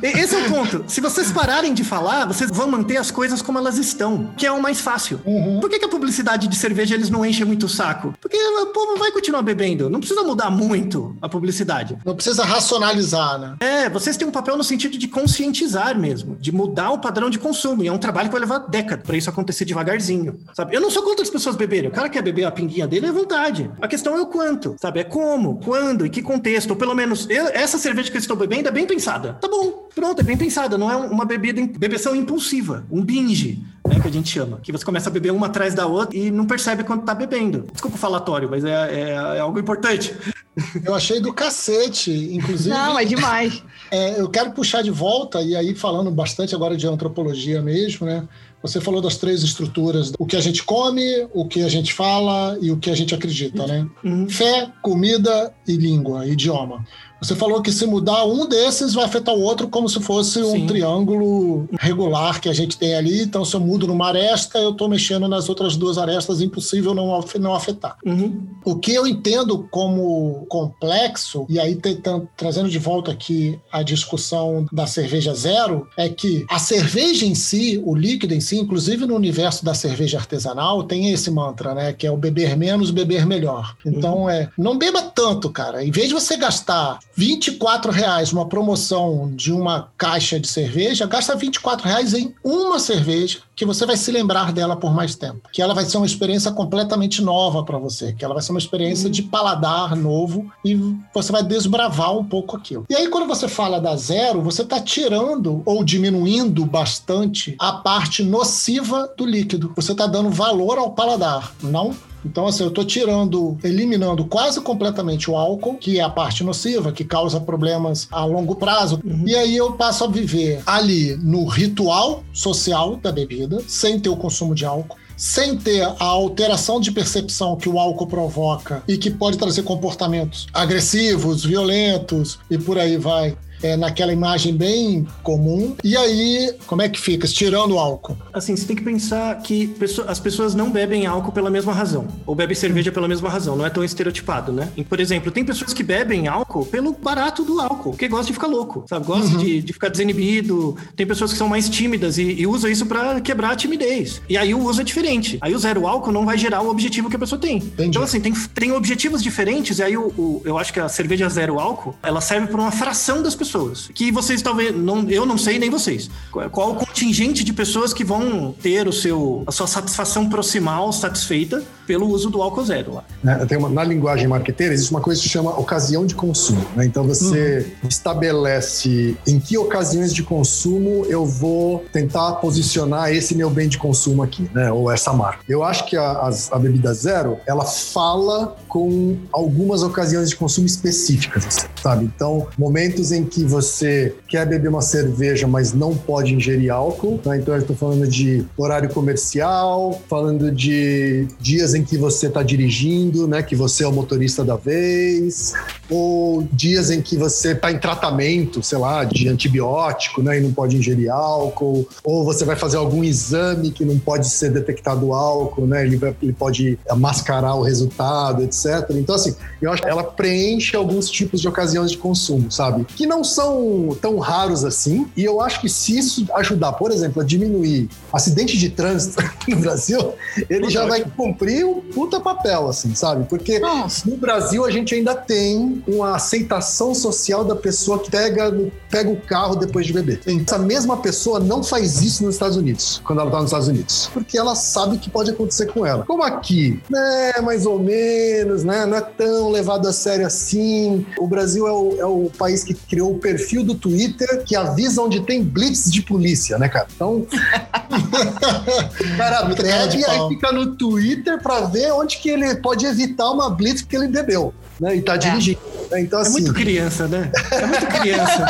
[0.04, 0.84] E- Esse é o ponto.
[0.88, 4.52] Se vocês pararem de falar, vocês vão manter as coisas como elas estão, que é
[4.52, 5.20] o mais fácil.
[5.60, 8.14] Por que, que a publicidade de cerveja eles não enchem muito o saco?
[8.22, 9.90] Porque o povo vai continuar bebendo.
[9.90, 11.98] Não precisa mudar muito a publicidade.
[12.06, 13.56] Não precisa racionalizar, né?
[13.60, 17.40] É, vocês têm um papel no sentido de conscientizar mesmo, de mudar o padrão de
[17.40, 17.84] consumo.
[17.84, 20.76] E é um trabalho que vai levar décadas pra isso acontecer devagarzinho, sabe?
[20.76, 21.90] Eu não sou contra as pessoas beberem.
[21.90, 23.70] O cara quer beber a pinguinha dele é vontade.
[23.82, 25.00] A questão é o quanto, sabe?
[25.00, 26.72] É como, quando, em que contexto.
[26.72, 29.31] Ou pelo menos, eu- essa cerveja que eu estou bebendo é bem pensada.
[29.34, 30.78] Tá bom, pronto, é bem pensada.
[30.78, 33.64] Não é um- uma bebida, bebeção impulsiva, um binge.
[33.88, 36.30] Né, que a gente chama, que você começa a beber uma atrás da outra e
[36.32, 37.66] não percebe quando tá bebendo.
[37.74, 40.14] Desculpa o falatório, mas é, é- é algo importante.
[40.86, 42.70] Eu achei do cacete, inclusive.
[42.70, 43.64] Não, é demais.
[43.94, 48.26] É, eu quero puxar de volta, e aí falando bastante agora de antropologia mesmo, né?
[48.64, 52.58] Você falou das três estruturas: o que a gente come, o que a gente fala
[52.62, 53.86] e o que a gente acredita, né?
[54.02, 54.30] Uhum.
[54.30, 56.86] Fé, comida e língua, idioma.
[57.22, 60.52] Você falou que se mudar um desses vai afetar o outro como se fosse um
[60.54, 60.66] Sim.
[60.66, 63.22] triângulo regular que a gente tem ali.
[63.22, 67.24] Então, se eu mudo numa aresta, eu estou mexendo nas outras duas arestas, impossível não,
[67.40, 67.98] não afetar.
[68.04, 68.42] Uhum.
[68.66, 74.66] O que eu entendo como complexo, e aí tentando, trazendo de volta aqui a discussão
[74.72, 79.16] da cerveja zero, é que a cerveja em si, o líquido em si, inclusive no
[79.16, 81.94] universo da cerveja artesanal, tem esse mantra, né?
[81.94, 83.76] Que é o beber menos, beber melhor.
[83.86, 85.84] Então é, não beba tanto, cara.
[85.84, 91.36] Em vez de você gastar 24 reais numa promoção de uma caixa de cerveja, gasta
[91.36, 95.50] 24 reais em uma cerveja que você vai se lembrar dela por mais tempo.
[95.52, 98.60] Que ela vai ser uma experiência completamente nova para você, que ela vai ser uma
[98.60, 100.76] experiência de paladar novo e
[101.14, 102.86] você vai desbravar um pouco aquilo.
[102.90, 108.24] E aí quando você fala da zero, você está tirando ou diminuindo bastante a parte
[108.24, 109.74] nociva do líquido.
[109.76, 115.30] Você está dando valor ao paladar, não então, assim, eu estou tirando, eliminando quase completamente
[115.30, 119.02] o álcool, que é a parte nociva, que causa problemas a longo prazo.
[119.26, 124.16] E aí eu passo a viver ali no ritual social da bebida, sem ter o
[124.16, 124.98] consumo de álcool.
[125.18, 130.48] Sem ter a alteração de percepção que o álcool provoca e que pode trazer comportamentos
[130.52, 133.38] agressivos, violentos e por aí vai.
[133.62, 135.76] É, naquela imagem bem comum.
[135.84, 137.28] E aí, como é que fica?
[137.28, 138.18] Tirando o álcool.
[138.34, 139.74] Assim, você tem que pensar que
[140.08, 142.08] as pessoas não bebem álcool pela mesma razão.
[142.26, 143.56] Ou bebem cerveja pela mesma razão.
[143.56, 144.70] Não é tão estereotipado, né?
[144.76, 148.34] E, por exemplo, tem pessoas que bebem álcool pelo barato do álcool, porque gostam de
[148.34, 149.06] ficar louco, sabe?
[149.06, 150.76] Gostam de, de ficar desinibido.
[150.96, 154.22] Tem pessoas que são mais tímidas e, e usam isso pra quebrar a timidez.
[154.30, 155.38] E aí o uso é diferente.
[155.42, 157.62] Aí o zero álcool não vai gerar o objetivo que a pessoa tem.
[157.78, 159.80] Então, assim, tem, tem objetivos diferentes.
[159.80, 162.72] E aí o, o- eu acho que a cerveja zero álcool, ela serve para uma
[162.72, 163.90] fração das pessoas pessoas.
[163.94, 164.76] Que vocês talvez.
[164.76, 166.10] Não, eu não sei nem vocês.
[166.52, 171.64] Qual, o contingente de pessoas que vão ter o seu, a sua satisfação proximal satisfeita
[171.86, 173.04] pelo uso do álcool zero lá.
[173.24, 173.46] né?
[173.58, 176.66] Uma- na linguagem marqueteira existe uma coisa que se chama ocasião de consumo.
[176.76, 176.86] né?
[176.86, 183.68] Então você estabelece em que ocasiões de consumo eu vou tentar posicionar esse meu bem
[183.68, 184.72] de consumo aqui, né?
[184.72, 185.44] Ou essa marca.
[185.50, 190.68] Eu acho que a, as- a bebida zero ela fala com algumas ocasiões de consumo
[190.68, 192.06] específicas, assim, sabe?
[192.06, 197.20] Então momentos em que você quer beber uma cerveja, mas não pode ingerir álcool.
[197.26, 197.38] né?
[197.38, 203.28] Então eu estou falando de horário comercial, falando de dias em que você está dirigindo,
[203.28, 203.42] né?
[203.44, 205.54] Que você é o motorista da vez,
[205.90, 210.38] ou dias em que você está em tratamento, sei lá, de antibiótico, né?
[210.38, 214.52] E não pode ingerir álcool, ou você vai fazer algum exame que não pode ser
[214.52, 215.86] detectado álcool, né?
[215.86, 218.90] Ele, vai- ele pode mascarar o resultado, etc.
[218.92, 222.86] Então, assim, eu acho que ela preenche alguns tipos de ocasiões de consumo, sabe?
[222.86, 225.08] Que não são tão raros assim.
[225.16, 229.52] E eu acho que se isso ajudar, por exemplo, a diminuir acidente de trânsito aqui
[229.56, 230.14] no Brasil,
[230.50, 233.26] ele já vai cumprir um puta papel, assim, sabe?
[233.28, 234.10] Porque Nossa.
[234.10, 238.54] no Brasil a gente ainda tem uma aceitação social da pessoa que pega,
[238.90, 240.22] pega o carro depois de beber.
[240.26, 244.10] Essa mesma pessoa não faz isso nos Estados Unidos, quando ela tá nos Estados Unidos.
[244.14, 246.04] Porque ela sabe o que pode acontecer com ela.
[246.06, 248.86] Como aqui, né, mais ou menos, né?
[248.86, 251.06] Não é tão levado a sério assim.
[251.18, 255.02] O Brasil é o, é o país que criou o perfil do Twitter que avisa
[255.02, 256.88] onde tem blitz de polícia, né, cara?
[256.94, 257.28] Então, o
[259.18, 263.50] cara Muito bebe aí fica no Twitter pra ver onde que ele pode evitar uma
[263.50, 264.96] blitz porque ele bebeu, né?
[264.96, 265.60] E tá dirigindo.
[265.92, 266.02] Né?
[266.02, 267.32] Então, É assim, muito criança, né?
[267.52, 268.46] É muito criança.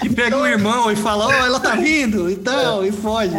[0.00, 3.32] que pega o irmão e fala, ó, ela tá vindo e tal, e foge.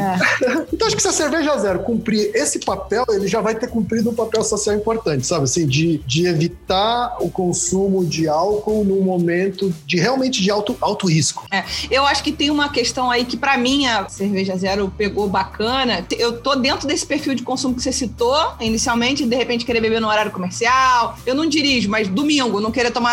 [0.71, 4.09] Então acho que se a cerveja zero cumprir esse papel, ele já vai ter cumprido
[4.09, 5.43] um papel social importante, sabe?
[5.43, 11.07] Assim, de, de evitar o consumo de álcool num momento de realmente de alto, alto
[11.07, 11.45] risco.
[11.51, 15.27] É, eu acho que tem uma questão aí que, pra mim, a cerveja zero pegou
[15.27, 16.05] bacana.
[16.17, 19.99] Eu tô dentro desse perfil de consumo que você citou inicialmente, de repente querer beber
[19.99, 21.17] no horário comercial.
[21.25, 23.08] Eu não dirijo, mas domingo, não querer tomar,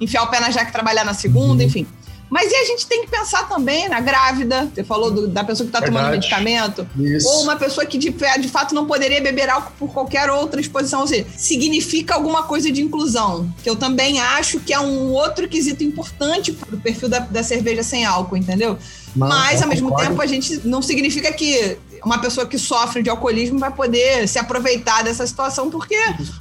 [0.00, 1.86] enfiar o pé na jaca e trabalhar na segunda, enfim.
[2.30, 4.70] Mas e a gente tem que pensar também na grávida.
[4.74, 6.86] Você falou do- da pessoa que tá tomando medicamento.
[6.98, 7.26] Isso.
[7.26, 11.00] Ou uma pessoa que de, de fato não poderia beber álcool por qualquer outra exposição.
[11.00, 13.50] Ou seja, significa alguma coisa de inclusão.
[13.62, 17.82] Que eu também acho que é um outro quesito importante pro perfil da, da cerveja
[17.82, 18.76] sem álcool, entendeu?
[19.18, 20.10] Não, Mas, ao mesmo concordo.
[20.10, 24.38] tempo, a gente não significa que uma pessoa que sofre de alcoolismo vai poder se
[24.38, 25.96] aproveitar dessa situação, porque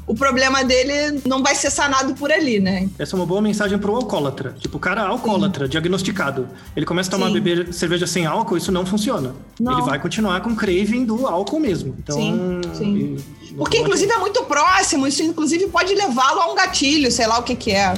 [0.06, 2.88] o problema dele não vai ser sanado por ali, né?
[3.00, 4.56] Essa é uma boa mensagem pro alcoólatra.
[4.60, 6.48] Tipo, o cara alcoólatra, diagnosticado.
[6.76, 7.34] Ele começa a tomar Sim.
[7.34, 9.36] beber cerveja sem álcool, isso não funciona.
[9.60, 9.74] Não.
[9.74, 11.96] Ele vai continuar com craving do álcool mesmo.
[11.98, 13.18] Então, Sim, sim.
[13.58, 15.08] Porque, inclusive, é muito próximo.
[15.08, 17.94] Isso, inclusive, pode levá-lo a um gatilho, sei lá o que que é.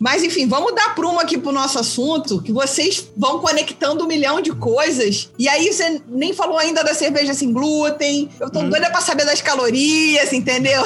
[0.00, 4.40] Mas, enfim, vamos dar prumo aqui pro nosso assunto, que vocês vão conectando um milhão
[4.40, 5.30] de coisas.
[5.38, 8.30] E aí, você nem falou ainda da cerveja sem glúten.
[8.40, 10.82] Eu tô doida pra saber das calorias, entendeu?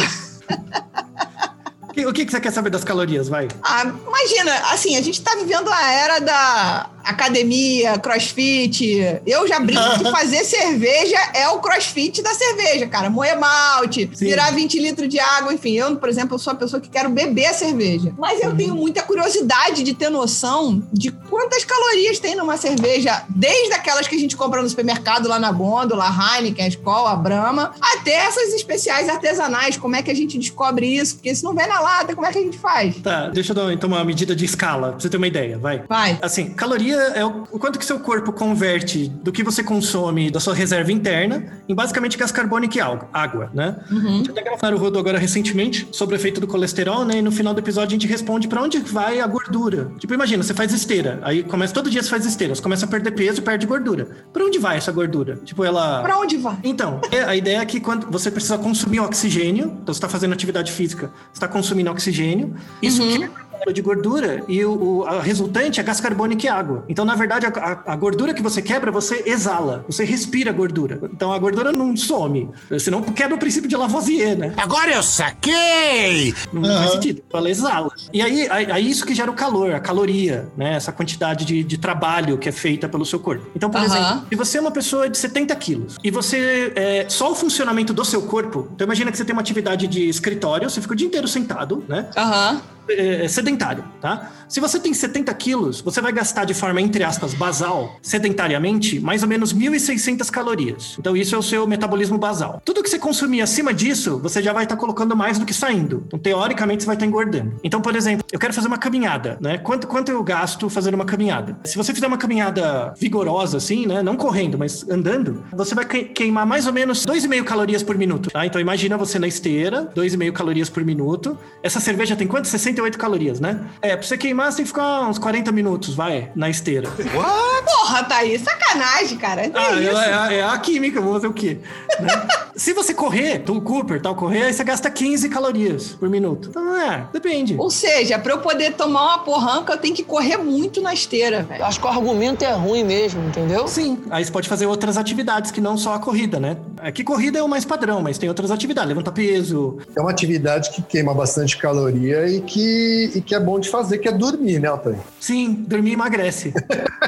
[2.06, 3.26] O que, que você quer saber das calorias?
[3.26, 3.48] Vai.
[3.62, 9.20] Ah, imagina, assim, a gente tá vivendo a era da academia, crossfit.
[9.26, 13.08] Eu já brinco que fazer cerveja é o crossfit da cerveja, cara.
[13.08, 14.26] Moer malte, Sim.
[14.26, 15.74] virar 20 litros de água, enfim.
[15.74, 18.12] Eu, por exemplo, sou a pessoa que quero beber a cerveja.
[18.18, 23.72] Mas eu tenho muita curiosidade de ter noção de quantas calorias tem numa cerveja, desde
[23.74, 27.16] aquelas que a gente compra no supermercado, lá na gôndola, a Heineken, a Skol, a
[27.16, 29.76] Brahma, até essas especiais artesanais.
[29.76, 31.16] Como é que a gente descobre isso?
[31.16, 32.96] Porque se não vem na lata, como é que a gente faz?
[32.96, 35.84] Tá, deixa eu dar então uma medida de escala, pra você ter uma ideia, vai.
[35.88, 36.18] Vai.
[36.22, 36.50] Assim,
[36.96, 40.54] caloria é o, o quanto que seu corpo converte do que você consome da sua
[40.54, 43.76] reserva interna em basicamente gás carbônico e água, né?
[43.90, 44.22] Uhum.
[44.28, 47.18] Até gravaram o Rodo agora recentemente sobre o efeito do colesterol, né?
[47.18, 49.90] E no final do episódio a gente responde pra onde vai a gordura.
[49.98, 52.88] Tipo, imagina, você faz esteira, aí começa todo dia você faz esteira, você começa a
[52.88, 54.08] perder peso, perde gordura.
[54.32, 55.36] Pra onde vai essa gordura?
[55.44, 56.56] Tipo, ela Pra onde vai?
[56.64, 60.32] então, é- a ideia é que quando você precisa consumir oxigênio, então você está fazendo
[60.32, 65.04] atividade física, você está consumindo oxigênio, isso quebra a molécula de gordura e o, o-
[65.06, 66.84] a resultante é gás carbônico e água.
[66.88, 71.00] Então, na verdade, a, a- gordura que você quebra, você exala, você respira a gordura.
[71.12, 74.52] Então, a gordura não some, senão quebra o princípio de Lavoisier, né?
[74.56, 76.34] Agora eu saquei!
[76.52, 77.22] Não faz sentido.
[77.32, 77.90] Ela exala.
[78.12, 80.74] E aí, aí isso que gera o calor, a caloria, né?
[80.74, 83.46] Essa quantidade de, de trabalho que é feita pelo seu corpo.
[83.54, 83.86] Então, por Aham.
[83.86, 86.72] exemplo, se você é uma pessoa de 70 quilos e você.
[86.76, 88.68] É, só o funcionamento do seu corpo.
[88.74, 91.84] Então, imagina que você tem uma atividade de escritório, você fica o dia inteiro sentado,
[91.88, 92.08] né?
[92.16, 92.60] Aham.
[92.88, 94.30] É, sedentário, tá?
[94.48, 99.22] Se você tem 70 quilos, você vai gastar de forma, entre aspas, basal, sedentariamente, mais
[99.22, 100.96] ou menos 1.600 calorias.
[100.98, 102.60] Então, isso é o seu metabolismo basal.
[102.64, 106.04] Tudo que você consumir acima disso, você já vai estar colocando mais do que saindo.
[106.06, 107.54] Então, teoricamente, você vai estar engordando.
[107.62, 109.58] Então, por exemplo, eu quero fazer uma caminhada, né?
[109.58, 111.56] Quanto, quanto eu gasto fazendo uma caminhada?
[111.64, 114.02] Se você fizer uma caminhada vigorosa, assim, né?
[114.02, 118.30] Não correndo, mas andando, você vai que- queimar mais ou menos 2,5 calorias por minuto,
[118.30, 118.44] tá?
[118.46, 121.36] Então, imagina você na esteira, 2,5 calorias por minuto.
[121.62, 122.46] Essa cerveja tem quanto?
[122.76, 123.60] 68 calorias, né?
[123.80, 126.88] É, pra você queimar, você tem que ficar uns 40 minutos, vai, na esteira.
[126.90, 129.42] Porra, Thaís, sacanagem, cara.
[129.46, 129.98] É Ah, isso.
[129.98, 131.58] é, é- é a química, vou fazer o quê?
[132.00, 132.08] Né?
[132.56, 136.48] Se você correr, tu Cooper, tal, correr, aí você gasta 15 calorias por minuto.
[136.50, 137.54] Então, é, depende.
[137.58, 141.42] Ou seja, pra eu poder tomar uma porranca, eu tenho que correr muito na esteira,
[141.42, 141.64] velho.
[141.64, 143.66] Acho que o argumento é ruim mesmo, entendeu?
[143.68, 146.56] Sim, aí você pode fazer outras atividades que não só a corrida, né?
[146.80, 149.78] Aqui corrida é o mais padrão, mas tem outras atividades, levantar peso.
[149.94, 152.65] É uma atividade que queima bastante caloria e que,
[153.14, 154.98] e que é bom de fazer, que é dormir, né, Altair?
[155.20, 156.52] Sim, dormir emagrece.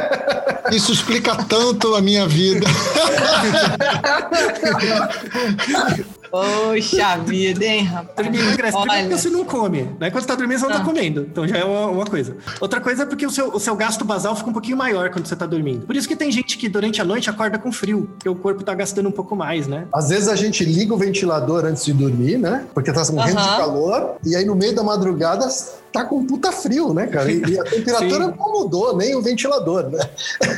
[0.72, 2.66] Isso explica tanto a minha vida.
[6.30, 8.16] Poxa vida, hein, rapaz.
[8.16, 8.76] Dormir emagrece.
[8.76, 9.02] Primeiro Olha.
[9.02, 10.10] porque você não come, né?
[10.10, 10.78] Quando você tá dormindo, você não Ah.
[10.78, 11.20] tá comendo.
[11.30, 12.36] Então já é uma, uma coisa.
[12.60, 15.26] Outra coisa é porque o seu, o seu gasto basal fica um pouquinho maior quando
[15.26, 15.86] você tá dormindo.
[15.86, 18.62] Por isso que tem gente que durante a noite acorda com frio, porque o corpo
[18.62, 19.86] tá gastando um pouco mais, né?
[19.92, 22.64] Às vezes a gente liga o ventilador antes de dormir, né?
[22.74, 23.56] Porque tá morrendo de Aham.
[23.56, 25.46] calor, e aí no meio da madrugada
[25.92, 27.32] tá com puta frio, né, cara?
[27.32, 28.34] E, e a temperatura Sim.
[28.38, 29.98] não mudou, nem o ventilador, né?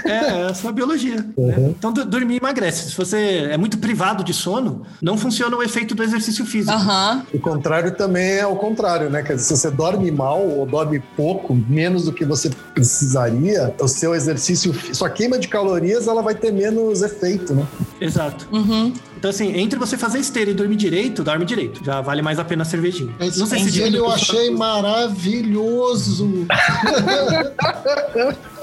[0.04, 1.16] É, é a biologia.
[1.38, 1.70] né?
[1.78, 2.90] Então, du- dormir emagrece.
[2.90, 6.74] Se você é muito privado de sono, não funciona o efeito do exercício físico.
[6.74, 7.24] Aham.
[7.32, 9.22] O contrário também é o contrário, né?
[9.22, 13.88] Quer dizer, se você dorme mal ou dorme pouco, menos do que você precisaria, o
[13.88, 17.66] seu exercício, sua queima de calorias, ela vai ter menos efeito, né?
[18.00, 18.48] Exato.
[18.50, 18.92] Uhum.
[19.16, 21.84] Então, assim, entre você fazer esteira e dormir direito, dorme direito.
[21.84, 23.14] Já vale mais a pena a cervejinha.
[23.20, 26.46] Esse Não sei se eu achei maravilhoso.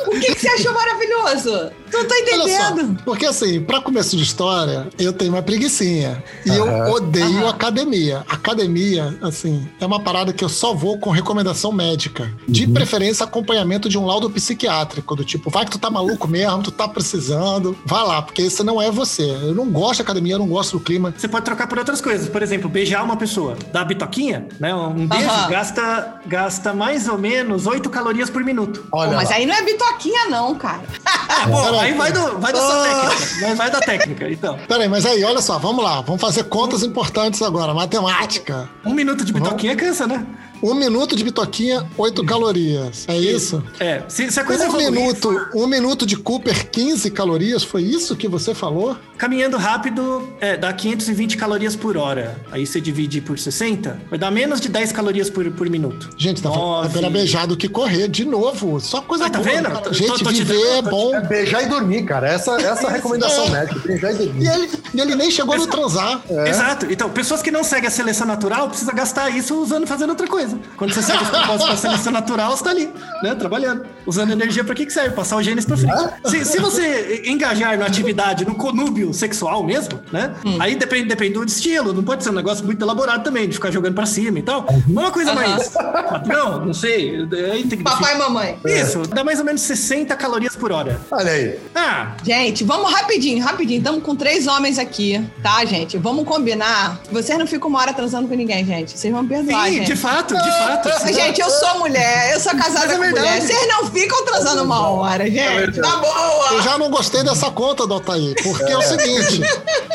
[0.06, 1.72] O que, que você achou maravilhoso?
[1.90, 2.98] Tu não tá Olha entendendo.
[2.98, 6.22] só, porque assim, para começo de história, eu tenho uma preguicinha.
[6.46, 7.50] E eu odeio Aham.
[7.50, 8.24] academia.
[8.28, 12.32] Academia, assim, é uma parada que eu só vou com recomendação médica.
[12.48, 15.16] De preferência, acompanhamento de um laudo psiquiátrico.
[15.16, 17.78] Do tipo, vai que tu tá maluco mesmo, tu tá precisando.
[17.86, 19.24] Vai lá, porque esse não é você.
[19.24, 21.14] Eu não gosto de academia, eu não gosto do clima.
[21.18, 22.28] Você pode trocar por outras coisas.
[22.30, 23.58] Por exemplo, beijar uma pessoa.
[23.72, 24.74] Dar bitoquinha, né?
[24.76, 28.86] Um beijo gasta, gasta mais ou menos 8 calorias por minuto.
[28.92, 29.36] Olha Pô, mas lá.
[29.36, 29.87] aí não é bitoquinha,
[30.30, 30.82] não, cara.
[31.06, 33.10] Ah, bom, aí vai, do, vai da sua Ah.
[33.10, 33.56] técnica.
[33.56, 34.58] Vai da técnica, então.
[34.68, 36.02] Peraí, mas aí, olha só, vamos lá.
[36.02, 37.74] Vamos fazer contas importantes agora.
[37.74, 38.70] Matemática.
[38.86, 40.26] Um minuto de bitoquinha cansa, né?
[40.62, 43.06] Um minuto de bitoquinha, 8 calorias.
[43.08, 43.64] É isso?
[43.80, 47.84] É, se, se a coisa Um evoluir, minuto, um minuto de Cooper, 15 calorias, foi
[47.84, 48.98] isso que você falou?
[49.18, 52.40] caminhando rápido, é, dá 520 calorias por hora.
[52.52, 56.08] Aí você divide por 60, vai dar menos de 10 calorias por, por minuto.
[56.16, 56.94] Gente, tá falando Nove.
[56.94, 58.80] pena beijar do que correr, de novo.
[58.80, 59.50] Só coisa Ah, tá boa.
[59.52, 59.64] vendo?
[59.72, 59.92] cara.
[59.92, 61.16] Gente, tô- tô viver dando- é te bom.
[61.16, 62.28] É beijar e dormir, cara.
[62.30, 63.50] Essa, essa é a recomendação É.
[63.50, 63.80] médica.
[63.88, 64.44] Beijar e dormir.
[64.44, 66.22] E ele, e ele nem chegou no transar.
[66.48, 66.86] Exato.
[66.92, 70.47] Então, pessoas que não seguem a seleção natural precisam gastar isso usando fazendo outra coisa.
[70.76, 72.90] Quando você segue os propósitos da seleção natural, você tá ali,
[73.24, 73.36] né?
[73.36, 73.86] Trabalhando.
[74.06, 75.12] Usando energia pra que que serve?
[75.16, 75.94] Passar os genes pra frente.
[76.26, 80.34] Se, se você engajar na atividade, no conúbio sexual mesmo, né?
[80.60, 81.94] Aí depende, depende do estilo.
[81.94, 84.66] Não pode ser um negócio muito elaborado também, de ficar jogando pra cima e tal.
[84.88, 87.28] Uma coisa mais padrão, não sei.
[87.52, 88.58] Aí tem que Papai e mamãe.
[88.66, 91.00] Isso, dá mais ou menos 60 calorias por hora.
[91.12, 91.60] Olha aí.
[91.76, 93.78] Ah, Gente, vamos rapidinho, rapidinho.
[93.80, 95.98] Estamos com três homens aqui, tá, gente?
[95.98, 97.00] Vamos combinar.
[97.12, 98.98] Vocês não ficam uma hora transando com ninguém, gente.
[98.98, 99.88] Vocês vão perdoar, sim, gente.
[99.88, 101.14] de fato, de fato.
[101.14, 103.42] Gente, eu sou mulher, eu sou casada é com mulher.
[103.42, 105.80] Vocês não ficam transando uma hora, gente.
[105.80, 106.54] Tá boa.
[106.54, 109.42] Eu já não gostei dessa conta do Altair, porque é o seguinte: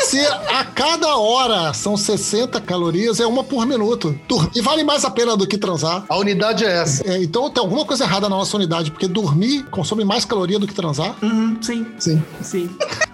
[0.05, 4.19] se a cada hora são 60 calorias, é uma por minuto.
[4.29, 6.05] Dormir vale mais a pena do que transar.
[6.09, 7.07] A unidade é essa.
[7.07, 10.67] É, então tem alguma coisa errada na nossa unidade, porque dormir consome mais caloria do
[10.67, 11.15] que transar.
[11.23, 12.23] Uhum, sim, Sim.
[12.41, 12.71] sim.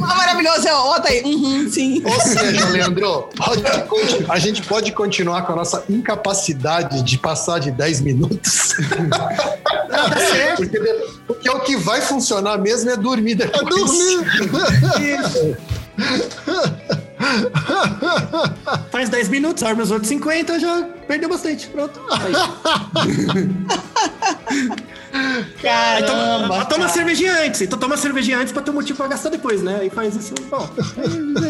[0.00, 1.20] Ah, maravilhoso, é outra aí.
[1.24, 2.00] Uhum, sim.
[2.04, 3.62] Ou seja, Leandro, pode
[4.30, 6.67] a gente pode continuar com a nossa incapacidade
[7.04, 8.74] de passar de 10 minutos.
[10.56, 10.78] porque,
[11.26, 13.74] porque o que vai funcionar mesmo é dormir É depois.
[13.74, 15.58] dormir.
[18.90, 21.66] Faz 10 minutos, dorme os outros 50, já perdeu bastante.
[21.68, 22.00] Pronto.
[25.62, 26.44] Caramba.
[26.44, 26.88] Então, toma cara.
[26.88, 27.62] cervejinha antes.
[27.62, 29.78] Então toma cervejinha antes pra ter um motivo pra gastar depois, né?
[29.80, 30.34] Aí faz isso.
[30.50, 30.68] Bom,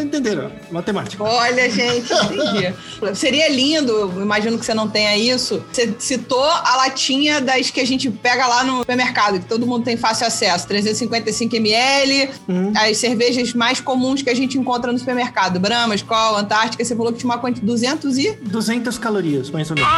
[0.09, 0.51] entenderam?
[0.71, 1.23] Matemática.
[1.23, 2.73] Olha, gente, entendi.
[3.15, 5.63] Seria lindo, imagino que você não tenha isso.
[5.71, 9.85] Você citou a latinha das que a gente pega lá no supermercado, que todo mundo
[9.85, 10.67] tem fácil acesso.
[10.67, 12.29] 355 ml,
[12.75, 15.59] as cervejas mais comuns que a gente encontra no supermercado.
[15.59, 18.31] Brahma, Skol, Antártica, você falou que tinha uma quantidade de 200 e...
[18.41, 19.91] 200 calorias, mais ou menos.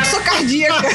[0.00, 0.88] Eu sou cardíaca.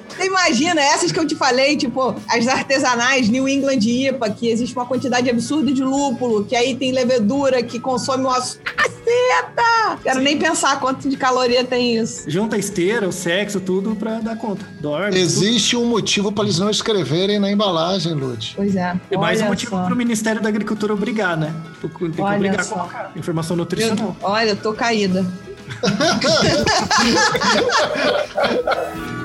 [0.20, 4.76] Você imagina, essas que eu te falei, tipo, as artesanais New England IPA, que existe
[4.76, 9.98] uma quantidade absurda de lúpulo, que aí tem levedura, que consome uma caceta!
[10.02, 12.30] Quero nem pensar quanto de caloria tem isso.
[12.30, 14.62] Junta a esteira, o sexo, tudo pra dar conta.
[14.78, 15.18] Dorme.
[15.18, 18.52] Existe um motivo para eles não escreverem na embalagem, Lud.
[18.54, 18.94] Pois é.
[19.10, 19.86] É mais um olha motivo só.
[19.86, 21.50] pro Ministério da Agricultura obrigar, né?
[21.80, 22.74] Tem que Olha obrigar só.
[22.74, 24.14] a colocar informação nutricional.
[24.20, 25.24] Olha, eu tô caída.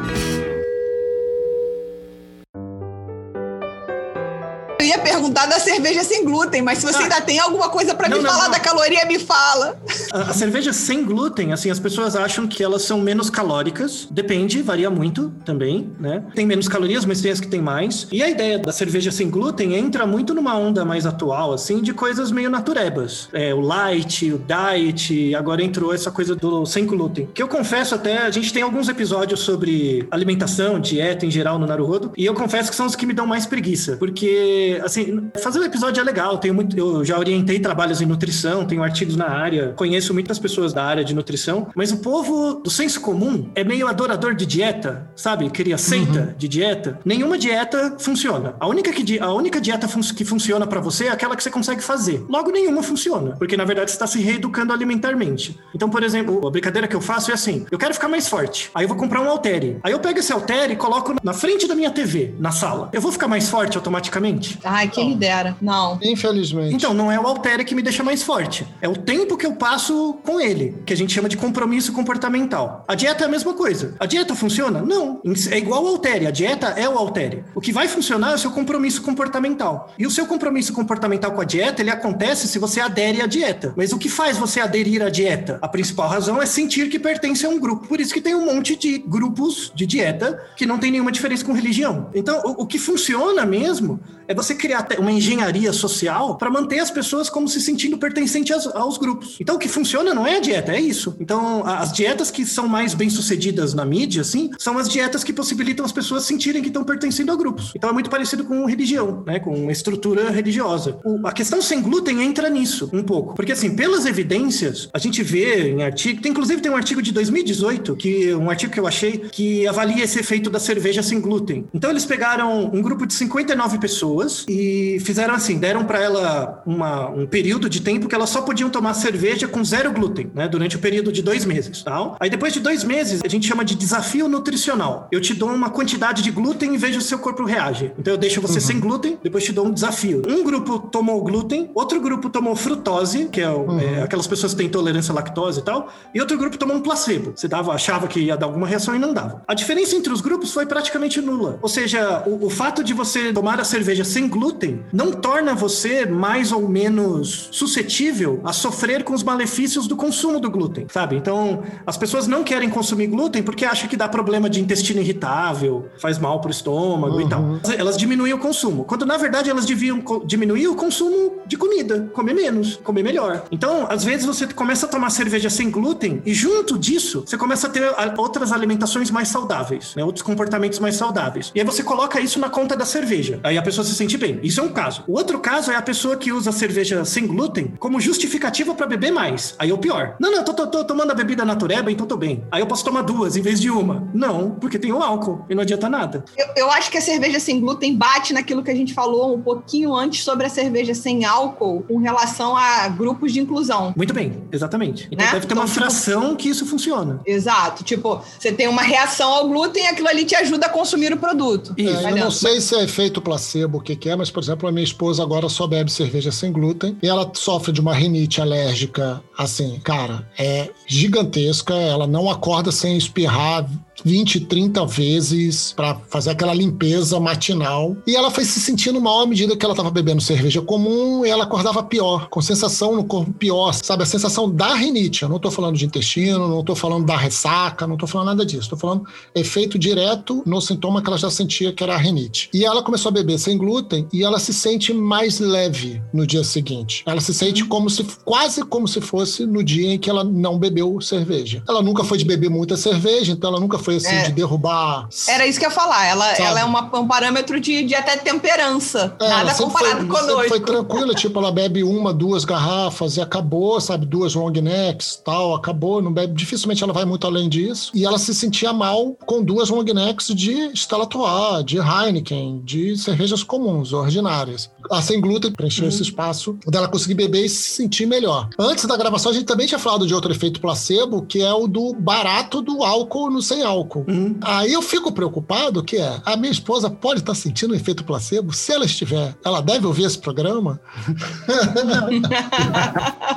[5.10, 7.02] perguntar da cerveja sem glúten, mas se você Ah.
[7.04, 8.52] ainda tem alguma coisa pra Não, me não, falar não.
[8.52, 9.78] da caloria, me fala.
[10.12, 14.08] A, a cerveja sem glúten, assim, as pessoas acham que elas são menos calóricas.
[14.10, 16.24] Depende, varia muito também, né?
[16.34, 18.08] Tem menos calorias, mas tem as que tem mais.
[18.12, 21.94] E a ideia da cerveja sem glúten entra muito numa onda mais atual, assim, de
[21.94, 23.30] coisas meio naturebas.
[23.34, 27.28] É, o light, o diet, agora entrou essa coisa do sem glúten.
[27.34, 31.66] Que eu confesso até, a gente tem alguns episódios sobre alimentação, dieta em geral no
[31.68, 34.95] Naruhodo, e eu confesso que são os que me dão mais preguiça, porque, assim,
[35.42, 39.16] fazer um episódio é legal, tenho muito, eu já orientei trabalhos em nutrição, tenho artigos
[39.16, 43.50] na área, conheço muitas pessoas da área de nutrição, mas o povo do senso comum
[43.56, 45.50] é meio adorador de dieta, sabe?
[45.50, 47.00] Queria seita de dieta.
[47.06, 48.56] Nenhuma dieta funciona.
[48.60, 51.50] A única, que, a única dieta fun- que funciona pra você é aquela que você
[51.52, 52.24] consegue fazer.
[52.30, 55.58] Logo, nenhuma funciona, porque na verdade você está se reeducando alimentarmente.
[55.74, 58.70] Então, por exemplo, a brincadeira que eu faço é assim: eu quero ficar mais forte,
[58.74, 59.78] aí eu vou comprar um haltere.
[59.84, 62.90] Aí eu pego esse haltere e coloco na frente da minha TV, na sala.
[62.94, 64.58] Eu vou ficar mais forte automaticamente?
[64.86, 65.56] Ai, quem me dera.
[65.62, 66.00] Não.
[66.02, 66.76] Infelizmente.
[66.76, 68.66] Então, não é o haltere que me deixa mais forte.
[68.82, 72.84] É o tempo que eu passo com ele, que a gente chama de compromisso comportamental.
[72.88, 73.96] A dieta é a mesma coisa.
[74.00, 74.82] A dieta funciona?
[74.82, 75.22] Não.
[75.52, 76.28] É igual ao haltere.
[76.28, 77.44] A dieta é o haltere.
[77.54, 79.94] O que vai funcionar é o seu compromisso comportamental.
[79.98, 83.74] E o seu compromisso comportamental com a dieta, ele acontece se você adere à dieta.
[83.76, 85.60] Mas o que faz você aderir à dieta?
[85.62, 87.88] A principal razão é sentir que pertence a um grupo.
[87.88, 91.44] Por isso que tem um monte de grupos de dieta que não tem nenhuma diferença
[91.44, 92.10] com religião.
[92.14, 96.80] Então, o, o que funciona mesmo é você criar te- uma engenharia social para manter
[96.80, 99.36] as pessoas como se sentindo pertencentes aos, grupos.
[99.40, 101.16] Então, o que funciona não é a dieta, é isso.
[101.20, 105.34] Então, as dietas que são mais bem sucedidas na mídia, assim, são as dietas que
[105.34, 107.72] possibilitam as pessoas sentirem que estão pertencendo a grupos.
[107.76, 109.40] Então, é muito parecido com religião, né?
[109.40, 110.98] Com estrutura religiosa.
[111.04, 115.22] O- a questão sem glúten entra nisso um pouco, porque assim, pelas evidências, a gente
[115.24, 118.88] vê em artigo, tem, inclusive tem um artigo de 2018 que um artigo que eu
[118.88, 121.66] achei que avalia esse efeito da cerveja sem glúten.
[121.74, 124.65] Então, eles pegaram um grupo de 59 pessoas e
[125.04, 128.94] fizeram assim, deram para ela uma, um período de tempo que elas só podiam tomar
[128.94, 130.48] cerveja com zero glúten, né?
[130.48, 132.16] Durante o período de dois meses, tal.
[132.20, 135.08] Aí depois de dois meses, a gente chama de desafio nutricional.
[135.12, 137.92] Eu te dou uma quantidade de glúten e vejo se o seu corpo reage.
[137.98, 140.22] Então eu deixo você sem glúten, depois te dou um desafio.
[140.28, 144.58] Um grupo tomou glúten, outro grupo tomou frutose, que é, o- é aquelas pessoas que
[144.58, 147.34] têm intolerância à lactose e tal, e outro grupo tomou um placebo.
[147.36, 149.44] Você dava, achava que ia dar alguma reação e não dava.
[149.48, 151.60] A diferença entre os grupos foi praticamente nula.
[151.62, 154.45] Ou seja, o, o fato de você tomar a cerveja sem glúten
[154.92, 160.50] não torna você mais ou menos suscetível a sofrer com os malefícios do consumo do
[160.50, 161.16] glúten, sabe?
[161.16, 165.88] Então, as pessoas não querem consumir glúten porque acham que dá problema de intestino irritável,
[165.98, 167.60] faz mal pro estômago e tal.
[167.78, 172.34] Elas diminuem o consumo, quando na verdade elas deviam diminuir o consumo de comida, comer
[172.34, 173.44] menos, comer melhor.
[173.52, 177.68] Então, às vezes você começa a tomar cerveja sem glúten e junto disso, você começa
[177.68, 177.84] a ter
[178.18, 180.04] outras alimentações mais saudáveis, né?
[180.04, 181.52] Outros comportamentos mais saudáveis.
[181.56, 183.40] E aí você coloca isso na conta da cerveja.
[183.44, 184.35] Aí a pessoa se sente bem.
[184.44, 185.04] Isso é um caso.
[185.08, 188.86] O outro caso é a pessoa que usa a cerveja sem glúten como justificativa para
[188.88, 189.56] beber mais.
[189.60, 190.16] Aí é o pior.
[190.20, 192.44] Não, não, tô, tô- tô tomando a bebida natureba, então tô bem.
[192.52, 194.08] Aí eu posso tomar duas em vez de uma.
[194.14, 196.24] Não, porque tem o álcool e não adianta nada.
[196.38, 199.42] Eu, eu acho que a cerveja sem glúten bate naquilo que a gente falou um
[199.42, 203.94] pouquinho antes sobre a cerveja sem álcool com relação a grupos de inclusão.
[203.96, 205.08] Muito bem, exatamente.
[205.12, 205.32] Então Né?
[205.34, 207.22] deve ter Então, uma tipo- fração que isso funciona.
[207.26, 207.84] Exato.
[207.84, 211.18] Tipo, você tem uma reação ao glúten e aquilo ali te ajuda a consumir o
[211.18, 211.74] produto.
[211.78, 212.08] Isso.
[212.08, 214.68] É, eu não sei se é efeito placebo, o que, que é, mas, por exemplo,
[214.68, 218.42] a minha esposa agora só bebe cerveja sem glúten e ela sofre de uma rinite
[218.42, 221.74] alérgica, assim, cara, é gigantesca.
[221.74, 223.68] Ela não acorda sem espirrar
[224.04, 227.96] 20, 30 vezes para fazer aquela limpeza matinal.
[228.06, 231.30] E ela foi se sentindo mal à medida que ela estava bebendo cerveja comum e
[231.30, 234.04] ela acordava pior, com sensação no corpo pior, sabe?
[234.04, 235.24] A sensação da rinite.
[235.24, 238.46] Eu não tô falando de intestino, não tô falando da ressaca, não tô falando nada
[238.46, 238.70] disso.
[238.70, 242.50] Tô falando efeito direto no sintoma que ela já sentia que era a rinite.
[242.54, 246.44] E ela começou a beber sem glúten e ela se sente mais leve no dia
[246.44, 247.04] seguinte.
[247.06, 250.58] Ela se sente como se quase como se fosse no dia em que ela não
[250.58, 251.64] bebeu cerveja.
[251.68, 254.24] Ela nunca foi de beber muita cerveja, então ela nunca foi assim É.
[254.24, 255.08] de derrubar.
[255.28, 256.06] Era isso que eu ia falar.
[256.06, 256.42] Ela, Sabe?
[256.44, 259.16] ela é uma- um parâmetro de, de até temperança.
[259.20, 260.48] É, Nada comparado foi, conosco.
[260.50, 264.06] Foi tranquila, tipo, ela bebe uma, duas garrafas e acabou, sabe?
[264.06, 266.34] Duas long necks tal, acabou, não bebe.
[266.34, 267.92] Dificilmente ela vai muito além disso.
[267.94, 272.98] E ela se sentia mal com duas long necks de Stella Artois, de Heineken, de
[272.98, 274.70] cervejas comuns, ordinárias.
[274.92, 278.50] A sem glúten preencheu esse espaço dela conseguir beber e se sentir melhor.
[278.58, 281.68] Antes da gravação, a gente também tinha falado de outro efeito placebo, que é o
[281.68, 284.06] do barato do álcool no sem álcool.
[284.42, 288.54] Aí eu fico preocupado que é, a minha esposa pode estar sentindo um efeito placebo?
[288.54, 290.80] Se ela estiver, ela deve ouvir esse programa?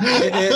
[0.01, 0.49] É,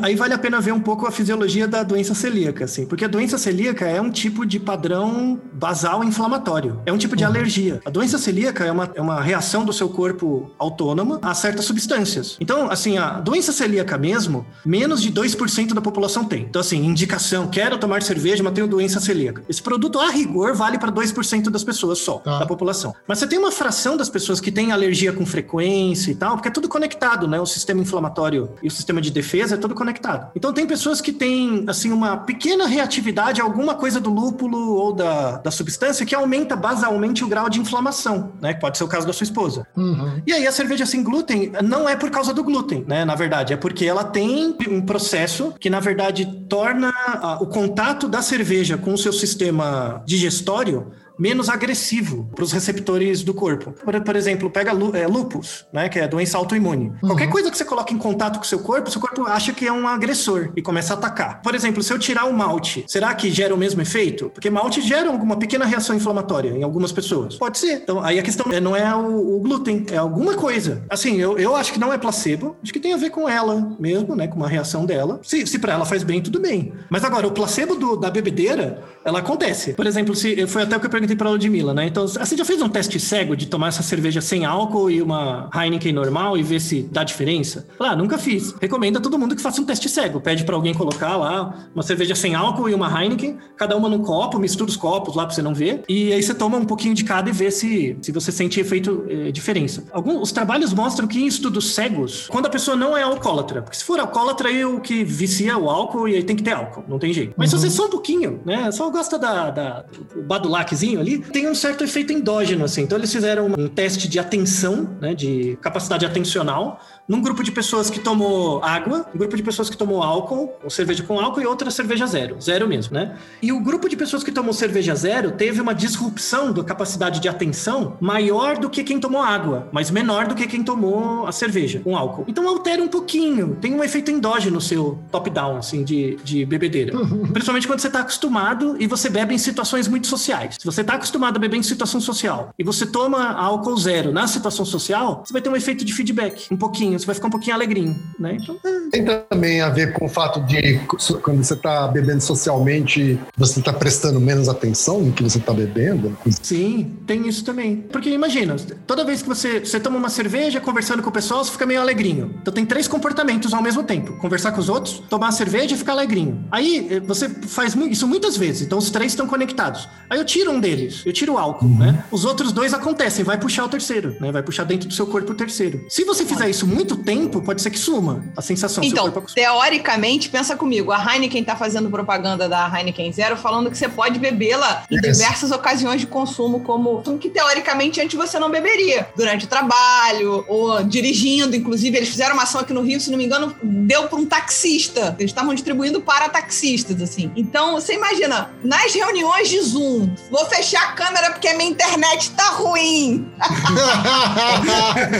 [0.00, 3.08] Aí vale a pena ver um pouco a fisiologia da doença celíaca, assim, porque a
[3.08, 7.80] doença celíaca é um tipo de padrão basal inflamatório, é um tipo de alergia.
[7.84, 12.36] A doença celíaca é uma, é uma reação do seu corpo autônoma a certas substâncias.
[12.40, 16.42] Então, assim, a doença celíaca mesmo, menos de 2% da população tem.
[16.42, 19.42] Então, assim, indicação, quero tomar cerveja, mas tenho doença celíaca.
[19.48, 22.38] Esse produto, a rigor, vale para 2% das pessoas só, Tá.
[22.40, 22.94] da população.
[23.06, 26.48] Mas você tem uma fração das pessoas que têm alergia com frequência e tal, porque
[26.48, 27.40] é tudo conectado, né?
[27.40, 30.30] O sistema inflamatório e o sistema de defesa é tudo conectado.
[30.34, 34.92] Então tem pessoas que têm, assim, uma pequena reatividade a alguma coisa do lúpulo ou
[34.92, 38.54] da, da substância que aumenta basalmente o grau de inflamação, né?
[38.54, 39.66] Que pode ser o caso da sua esposa.
[39.76, 40.22] Uhum.
[40.26, 43.04] E aí a cerveja sem glúten não é por causa do glúten, né?
[43.04, 48.08] Na verdade, é porque ela tem um processo que, na verdade, torna ah, o contato
[48.08, 53.72] da cerveja com o seu sistema digestório menos agressivo para os receptores do corpo.
[53.72, 56.92] Por, por exemplo, pega é, lupus, né, que é doença autoimune.
[57.00, 59.66] Qualquer coisa que você coloca em contato com o seu corpo, seu corpo acha que
[59.66, 61.42] é um agressor e começa a atacar.
[61.42, 64.30] Por exemplo, se eu tirar o malte, será que gera o mesmo efeito?
[64.30, 67.36] Porque malte gera alguma pequena reação inflamatória em algumas pessoas.
[67.36, 67.74] Pode ser.
[67.82, 70.82] Então, aí a questão é, não é o, o glúten, é alguma coisa.
[70.88, 73.76] Assim, eu, eu acho que não é placebo, acho que tem a ver com ela
[73.78, 75.20] mesmo, né, com uma reação dela.
[75.22, 76.72] Se, se para ela faz bem, tudo bem.
[76.88, 79.74] Mas agora, o placebo do- da bebedeira, ela acontece.
[79.74, 81.86] Por exemplo, se foi até o que eu perguntei pra Ludmilla, né?
[81.86, 85.48] Então, você já fez um teste cego de tomar essa cerveja sem álcool e uma
[85.54, 87.66] Heineken normal e ver se dá diferença?
[87.78, 88.54] Ah, nunca fiz.
[88.60, 90.20] Recomendo a todo mundo que faça um teste cego.
[90.20, 94.02] Pede pra alguém colocar lá uma cerveja sem álcool e uma Heineken, cada uma num
[94.02, 95.82] copo, mistura os copos lá pra você não ver.
[95.88, 99.04] E aí você toma um pouquinho de cada e vê se, se você sente efeito
[99.08, 99.84] eh, diferença.
[99.92, 103.76] Alguns os trabalhos mostram que em estudos cegos, quando a pessoa não é alcoólatra, porque
[103.76, 106.84] se for alcoólatra, aí o que vicia o álcool e aí tem que ter álcool,
[106.88, 107.34] não tem jeito.
[107.36, 108.70] Mas se você só um pouquinho, né?
[108.72, 109.84] Só gosta da, da
[110.14, 112.82] do badulaczinho ali, tem um certo efeito endógeno, assim.
[112.82, 115.14] Então eles fizeram um teste de atenção, né?
[115.14, 119.76] De capacidade atencional, num grupo de pessoas que tomou água, um grupo de pessoas que
[119.76, 123.16] tomou álcool, ou cerveja com álcool, e outra cerveja zero, zero mesmo, né?
[123.42, 127.28] E o grupo de pessoas que tomou cerveja zero teve uma disrupção da capacidade de
[127.28, 131.80] atenção maior do que quem tomou água, mas menor do que quem tomou a cerveja
[131.80, 132.24] com álcool.
[132.28, 136.96] Então altera um pouquinho, tem um efeito endógeno seu top-down, assim, de, de bebedeira.
[137.32, 140.56] Principalmente quando você tá acostumado e você bebe em situações muito sociais.
[140.58, 144.26] Se você tá acostumado a beber em situação social e você toma álcool zero na
[144.26, 147.30] situação social, você vai ter um efeito de feedback, um pouquinho, você vai ficar um
[147.30, 148.36] pouquinho alegrinho, né?
[148.40, 150.78] Então, é, Tem também a ver com o fato de
[151.22, 156.16] quando você está bebendo socialmente, você está prestando menos atenção no que você está bebendo.
[156.42, 157.76] Sim, tem isso também.
[157.76, 158.56] Porque imagina,
[158.86, 161.80] toda vez que você, você toma uma cerveja conversando com o pessoal, você fica meio
[161.80, 162.34] alegrinho.
[162.40, 165.78] Então tem três comportamentos ao mesmo tempo: conversar com os outros, tomar a cerveja e
[165.78, 166.44] ficar alegrinho.
[166.50, 169.88] Aí eh, você faz isso muitas vezes, então os três estão conectados.
[170.08, 170.69] Aí eu tiro um deles,
[171.04, 172.04] eu tiro o álcool, né?
[172.10, 174.30] Os outros dois acontecem, vai puxar o terceiro, né?
[174.32, 175.84] Vai puxar dentro do seu corpo o terceiro.
[175.88, 178.82] Se você fizer isso muito tempo, pode ser que suma a sensação.
[178.82, 183.76] seu Então, teoricamente, pensa comigo, a Heineken tá fazendo propaganda da Heineken Zero falando que
[183.76, 185.18] você pode bebê-la em Yes.
[185.18, 189.08] diversas ocasiões de consumo, como que teoricamente antes você não beberia.
[189.16, 193.18] Durante o trabalho, ou dirigindo, inclusive, eles fizeram uma ação aqui no Rio, se não
[193.18, 195.16] me engano, deu para um taxista.
[195.18, 197.30] Eles estavam distribuindo para taxistas, assim.
[197.36, 202.30] Então, você imagina, nas reuniões de Zoom, vou fechar a câmera porque a minha internet
[202.32, 203.26] tá ruim.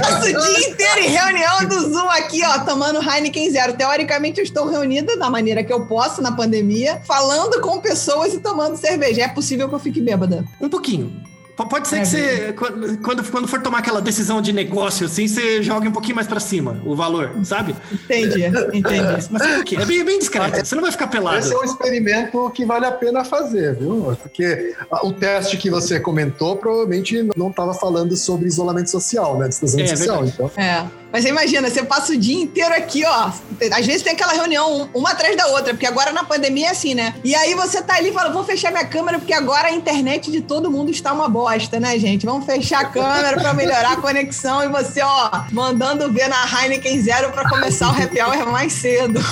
[0.01, 3.72] Passo o dia inteiro em reunião do Zoom aqui, ó, tomando Heineken Zero.
[3.74, 8.41] Teoricamente, eu estou reunida da maneira que eu posso na pandemia, falando com pessoas e
[8.41, 9.22] tomando cerveja.
[9.22, 10.45] É possível que eu fique bêbada.
[10.61, 11.30] Um pouquinho.
[11.67, 15.63] Pode ser que você, quando, quando, quando for tomar aquela decisão de negócio, assim, você
[15.63, 17.75] jogue um pouquinho mais pra cima o valor, sabe?
[17.93, 19.27] Entendi, entendi.
[19.31, 19.83] Mas um pouquinho.
[19.83, 20.65] É bem, bem discreto.
[20.67, 21.39] Você não vai ficar pelado.
[21.39, 24.17] Esse é um experimento que vale a pena fazer, viu?
[24.23, 29.49] Porque o teste que você comentou provavelmente não estava falando sobre isolamento social, né?
[29.49, 30.23] Distanciamento É, social.
[30.25, 30.35] verdade.
[30.35, 31.00] Então, É.
[31.13, 33.31] Mas você imagina, você passa o dia inteiro aqui, ó.
[33.73, 36.71] Às vezes tem aquela reunião, um- uma atrás da outra, porque agora na pandemia é
[36.71, 37.15] assim, né?
[37.25, 40.31] E aí você tá ali e fala, vou fechar minha câmera, porque agora a internet
[40.31, 42.25] de todo mundo está uma bosta, né, gente?
[42.25, 47.01] Vamos fechar a câmera pra melhorar a conexão e você, ó, mandando ver na Heineken
[47.03, 49.21] Zero pra começar o happy hour mais cedo.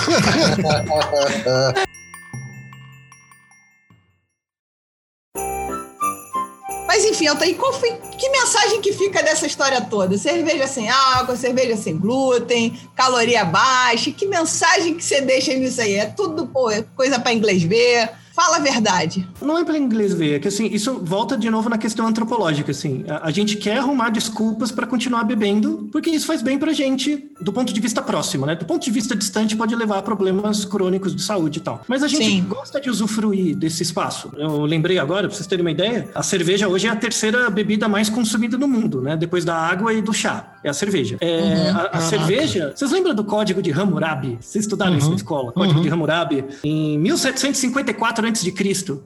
[6.89, 10.17] Mas enfim, e qual foi, que mensagem que fica dessa história toda?
[10.17, 15.93] Cerveja sem álcool, cerveja sem glúten, caloria baixa, que mensagem que você deixa nisso aí?
[15.93, 18.09] É tudo pô, é coisa para inglês ver?
[18.39, 19.27] Fala a verdade.
[19.41, 22.71] Não é para inglês ver, é que assim, isso volta de novo na questão antropológica,
[22.71, 23.03] assim.
[23.05, 27.29] A, a gente quer arrumar desculpas para continuar bebendo, porque isso faz bem pra gente
[27.41, 28.55] do ponto de vista próximo, né?
[28.55, 31.81] Do ponto de vista distante pode levar a problemas crônicos de saúde e tal.
[31.85, 32.45] Mas a gente Sim.
[32.47, 34.31] gosta de usufruir desse espaço.
[34.37, 37.89] Eu lembrei agora, pra vocês terem uma ideia, a cerveja hoje é a terceira bebida
[37.89, 39.17] mais consumida no mundo, né?
[39.17, 40.53] Depois da água e do chá.
[40.63, 41.17] É a cerveja.
[41.21, 42.73] É, a, a cerveja.
[42.75, 44.37] Vocês lembram do código de Hammurabi?
[44.39, 45.51] Vocês estudaram isso na escola?
[45.51, 46.45] Código de Hammurabi.
[46.63, 48.53] Em 1754 a.C.,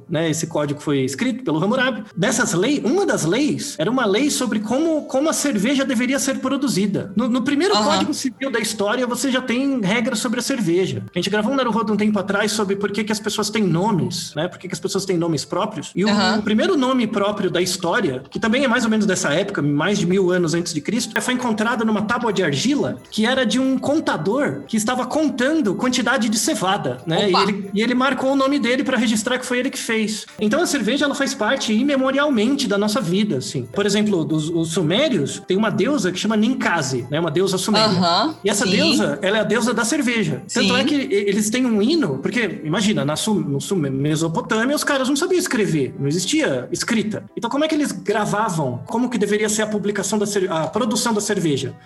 [0.09, 0.29] né?
[0.29, 2.03] Esse código foi escrito pelo Hammurabi.
[2.15, 6.39] Dessas leis, uma das leis era uma lei sobre como, como a cerveja deveria ser
[6.39, 7.11] produzida.
[7.15, 11.03] No, no primeiro código civil da história, você já tem regras sobre a cerveja.
[11.13, 13.63] A gente gravou um Naruhodo um tempo atrás sobre por que, que as pessoas têm
[13.63, 14.47] nomes, né?
[14.47, 15.91] Por que, que as pessoas têm nomes próprios.
[15.95, 19.33] E o, o primeiro nome próprio da história, que também é mais ou menos dessa
[19.33, 23.25] época, mais de mil anos antes de Cristo, foi encontrado numa tábua de argila que
[23.25, 27.29] era de um contador que estava contando quantidade de cevada, né?
[27.29, 30.25] E ele, e ele marcou o nome dele para registrar que foi ele que fez.
[30.39, 33.67] Então a cerveja ela faz parte imemorialmente da nossa vida, assim.
[33.73, 37.19] Por exemplo, dos, os sumérios tem uma deusa que chama Ninkasi, né?
[37.19, 37.87] Uma deusa suméria.
[37.87, 38.71] Aham, E essa sim.
[38.71, 40.41] deusa, ela é a deusa da cerveja.
[40.53, 40.77] Tanto Sim.
[40.79, 45.09] é que eles têm um hino, porque imagina, na Sum- no Sum- Mesopotâmia os caras
[45.09, 47.23] não sabiam escrever, não existia escrita.
[47.35, 48.81] Então como é que eles gravavam?
[48.87, 51.32] Como que deveria ser a publicação da a produção da cerveja?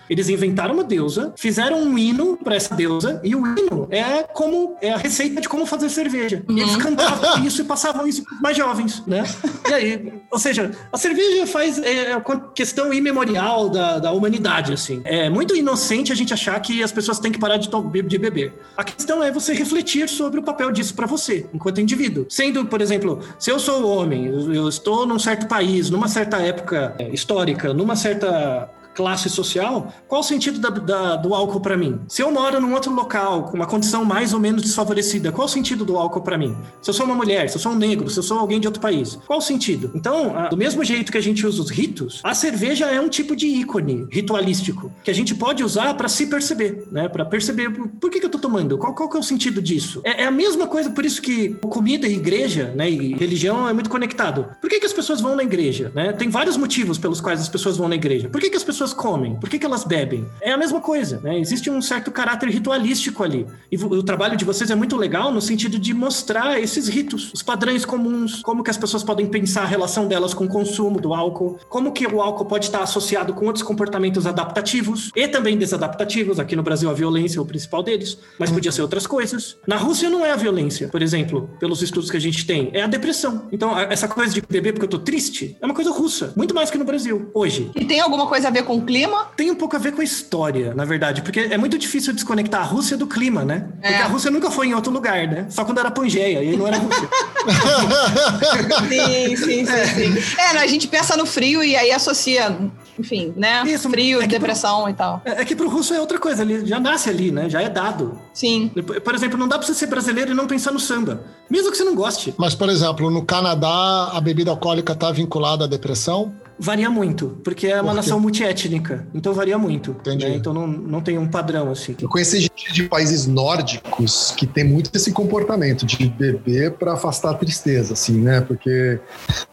[0.10, 4.76] Eles inventaram uma deusa, fizeram um hino para essa deusa e o hino é como
[4.82, 6.44] é a receita de como fazer cerveja.
[6.48, 6.58] E Uhum.
[6.60, 9.24] eles cantavam isso e passavam isso para mais jovens, né?
[9.70, 12.22] E aí, ou seja, a cerveja faz é, a
[12.54, 15.02] questão imemorial da, da humanidade, assim.
[15.04, 17.70] É muito inocente a gente achar que as pessoas têm que parar de,
[18.04, 18.54] de beber.
[18.76, 22.26] A questão é você refletir sobre o papel disso para você, enquanto indivíduo.
[22.30, 26.38] Sendo, por exemplo, se eu sou homem, eu, eu estou num certo país, numa certa
[26.38, 31.78] época é, histórica, numa certa classe social, qual o sentido da- da- do álcool para
[31.78, 32.00] mim?
[32.08, 35.50] Se eu moro num outro local, com uma condição mais ou menos desfavorecida, qual o
[35.50, 36.56] sentido do álcool para mim?
[36.82, 38.68] Se eu sou uma mulher, se eu sou um negro, se eu sou alguém de
[38.68, 39.92] outro país, qual o sentido?
[39.94, 43.08] Então, a- do mesmo jeito que a gente usa os ritos, a cerveja é um
[43.10, 47.08] tipo de ícone ritualístico que a gente pode usar para se perceber, né?
[47.08, 47.70] Para perceber
[48.02, 50.02] por que, que eu tô tomando, qual, qual que é o sentido disso?
[50.04, 53.74] É, é a mesma coisa, por isso que comida e igreja, né, e religião é
[53.74, 54.48] muito conectado.
[54.60, 56.14] Por que, que as pessoas vão na igreja, né?
[56.14, 58.28] Tem vários motivos pelos quais as pessoas vão na igreja.
[58.30, 59.36] Por que, que as pessoas comem?
[59.36, 60.28] Por que, que elas bebem?
[60.42, 61.40] É a mesma coisa, né?
[61.40, 63.46] Existe um certo caráter ritualístico ali.
[63.72, 67.42] E o trabalho de vocês é muito legal no sentido de mostrar esses ritos, os
[67.42, 71.14] padrões comuns, como que as pessoas podem pensar a relação delas com o consumo do
[71.14, 76.40] álcool, como que o álcool pode estar associado com outros comportamentos adaptativos e também desadaptativos.
[76.40, 79.58] Aqui no Brasil a violência é o principal deles, mas podia ser outras coisas.
[79.68, 82.82] Na Rússia não é a violência, por exemplo, pelos estudos que a gente tem, é
[82.82, 83.48] a depressão.
[83.52, 86.70] Então, essa coisa de beber porque eu tô triste é uma coisa russa, muito mais
[86.70, 87.72] que no Brasil, hoje.
[87.76, 89.28] E tem alguma coisa a ver com o clima?
[89.36, 92.62] Tem um pouco a ver com a história, na verdade, porque é muito difícil desconectar
[92.62, 93.68] a Rússia do clima, né?
[93.82, 94.02] Porque É.
[94.02, 95.46] a Rússia nunca foi em outro lugar, né?
[95.50, 97.10] Só quando era Pangeia, e aí não era Rússia.
[98.88, 100.36] Sim, sim, sim, sim.
[100.40, 102.58] É, né, a gente pensa no frio e aí associa,
[103.00, 103.64] enfim, né?
[103.66, 105.22] Isso, frio, é depressão e tal.
[105.26, 107.50] É é que pro russo é outra coisa, ele já nasce ali, né?
[107.50, 108.20] Já é dado.
[108.34, 108.72] Sim.
[109.04, 111.22] Por exemplo, não dá pra você ser brasileiro e não pensar no samba.
[111.50, 112.34] Mesmo que você não goste.
[112.38, 116.34] Mas, por exemplo, no Canadá, a bebida alcoólica está vinculada à depressão?
[116.60, 119.08] Varia muito, porque é uma Por nação multiétnica.
[119.14, 119.92] Então varia muito.
[119.92, 120.26] Entendi.
[120.26, 120.36] né?
[120.36, 121.96] Então não, não tem um padrão assim.
[122.02, 127.32] Eu conheci gente de países nórdicos que tem muito esse comportamento de beber para afastar
[127.32, 128.42] a tristeza, assim, né?
[128.42, 129.00] Porque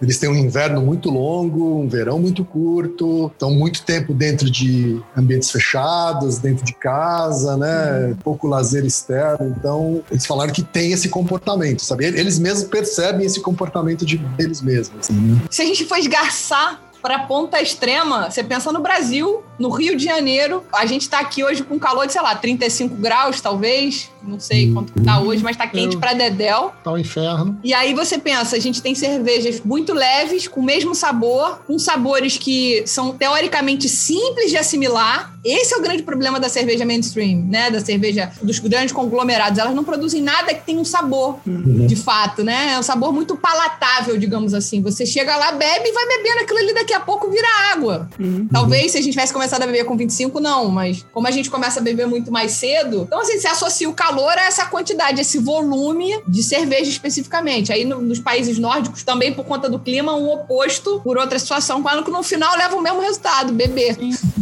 [0.01, 5.01] eles têm um inverno muito longo, um verão muito curto, estão muito tempo dentro de
[5.17, 8.17] ambientes fechados, dentro de casa, né?
[8.25, 9.55] Pouco lazer externo.
[9.59, 12.07] Então, eles falaram que tem esse comportamento, sabe?
[12.07, 15.43] Eles mesmos percebem esse comportamento de eles mesmos, assim, né?
[15.51, 20.03] Se a gente for esgarçar para ponta extrema, você pensa no Brasil, no Rio de
[20.03, 24.41] Janeiro, a gente tá aqui hoje com calor de, sei lá, 35 graus, talvez, não
[24.41, 26.73] sei quanto que tá hoje, mas tá quente pra dedéu.
[26.83, 27.59] Tá um inferno.
[27.63, 31.79] E aí você pensa, a gente tem cervejas muito leves, com o mesmo sabor, com
[31.79, 35.35] sabores que são teoricamente simples de assimilar.
[35.45, 37.71] Esse é o grande problema da cerveja mainstream, né?
[37.71, 39.59] Da cerveja dos grandes conglomerados.
[39.59, 42.73] Elas não produzem nada que tenha um sabor, de fato, né?
[42.73, 44.81] É um sabor muito palatável, digamos assim.
[44.81, 48.09] Você chega lá, bebe e vai bebendo aquilo ali, daqui a pouco vira água.
[48.53, 51.51] Talvez se a gente tivesse começado a beber com 25, não, mas como a gente
[51.51, 55.21] começa a beber muito mais cedo, então assim, se associa o calor a essa quantidade,
[55.21, 57.73] esse volume de cerveja especificamente.
[57.73, 61.83] Aí no- nos países nórdicos, também por conta do clima, um oposto por outra situação,
[61.83, 63.97] quando que no final leva o mesmo resultado, beber.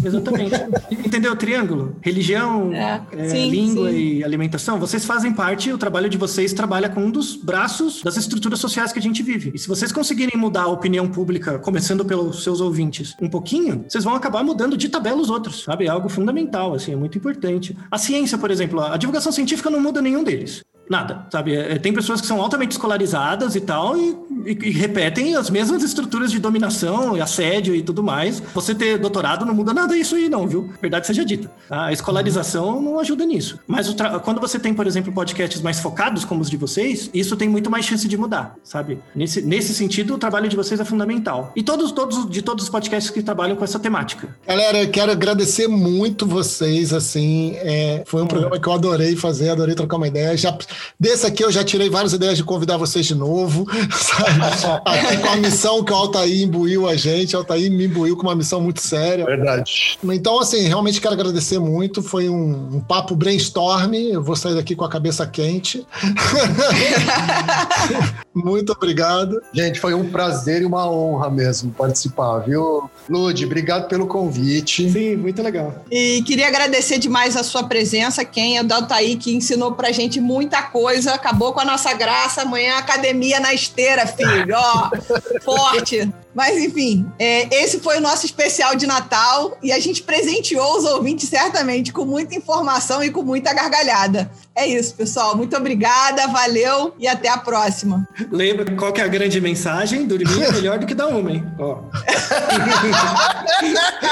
[0.05, 0.55] Exatamente.
[0.91, 1.97] Entendeu o triângulo?
[2.01, 3.97] Religião, É, é, sim, língua sim.
[3.97, 4.79] e alimentação.
[4.79, 8.93] Vocês fazem parte, o trabalho de vocês trabalha com um dos braços das estruturas sociais
[8.93, 9.53] que a gente vive.
[9.55, 14.05] E se vocês conseguirem mudar a opinião pública, começando pelos seus ouvintes, um pouquinho, vocês
[14.05, 15.87] vão acabar mudando de tabela os outros, sabe?
[15.87, 17.77] É algo fundamental, assim, é muito importante.
[17.91, 20.63] A ciência, por exemplo, a divulgação científica não muda nenhum deles.
[20.93, 21.55] Nada, sabe?
[21.57, 24.15] É, tem pessoas que são altamente escolarizadas e tal e,
[24.45, 28.43] e- e repetem as mesmas estruturas de dominação e assédio e tudo mais.
[28.53, 30.71] Você ter doutorado não muda nada isso aí, não, viu?
[30.83, 31.51] Verdade seja dita.
[31.71, 33.59] A escolarização não ajuda nisso.
[33.67, 37.49] Mas quando você tem, por exemplo, podcasts mais focados, como os de vocês, isso tem
[37.49, 38.99] muito mais chance de mudar, sabe?
[39.15, 41.53] Nesse, nesse sentido, o trabalho de vocês é fundamental.
[41.57, 44.29] E todos, todos, de todos os podcasts que trabalham com essa temática.
[44.47, 49.49] Galera, eu quero agradecer muito vocês, assim, é, foi um programa que eu adorei fazer,
[49.49, 50.37] adorei trocar uma ideia.
[50.37, 50.55] Já,
[50.99, 54.81] desse aqui eu já tirei várias ideias de convidar vocês de novo, sabe?
[54.85, 58.23] Aqui com a missão que o Altair imbuiu a gente, o Altair me imbuiu com
[58.23, 59.25] uma missão muito séria.
[59.25, 59.99] Verdade.
[60.05, 64.75] Então, assim, realmente quero agradecer muito, foi um, um papo brainstorm, eu vou sair daqui
[64.75, 65.87] com a cabeça quente.
[68.35, 69.41] muito obrigado.
[69.53, 72.91] Gente, foi um prazer e uma honra mesmo participar, viu?
[73.09, 74.91] Lude, obrigado pelo convite.
[74.91, 75.85] Sim, muito legal.
[75.91, 80.21] E queria agradecer demais a sua presença, quem é o Daltaí, que ensinou pra gente
[80.21, 82.43] muita coisa, acabou com a nossa graça.
[82.43, 84.91] Amanhã academia na esteira, filho, ó,
[85.45, 86.11] forte.
[86.35, 90.85] Mas enfim, é, esse foi o nosso especial de Natal e a gente presenteou os
[90.85, 94.31] ouvintes certamente com muita informação e com muita gargalhada.
[94.55, 95.35] É isso, pessoal.
[95.35, 98.07] Muito obrigada, valeu e até a próxima.
[98.31, 100.07] Lembra qual que é a grande mensagem?
[100.07, 101.43] Dormir é melhor do que dar uma, hein?
[101.59, 101.79] Ó.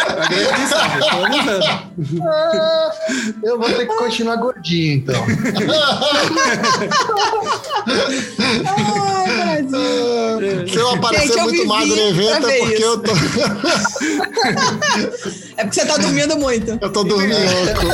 [0.08, 1.64] a grande mensagem, tô avisando.
[2.26, 2.90] Ah,
[3.44, 5.22] eu vou ter que continuar gordinho, então.
[8.76, 10.68] Ai, Brasil.
[10.68, 12.82] Se eu aparecer Gente, eu muito magro no evento é porque isso.
[12.82, 13.12] eu tô,
[15.56, 16.78] É porque você tá dormindo muito.
[16.80, 17.86] eu tô dormindo louco.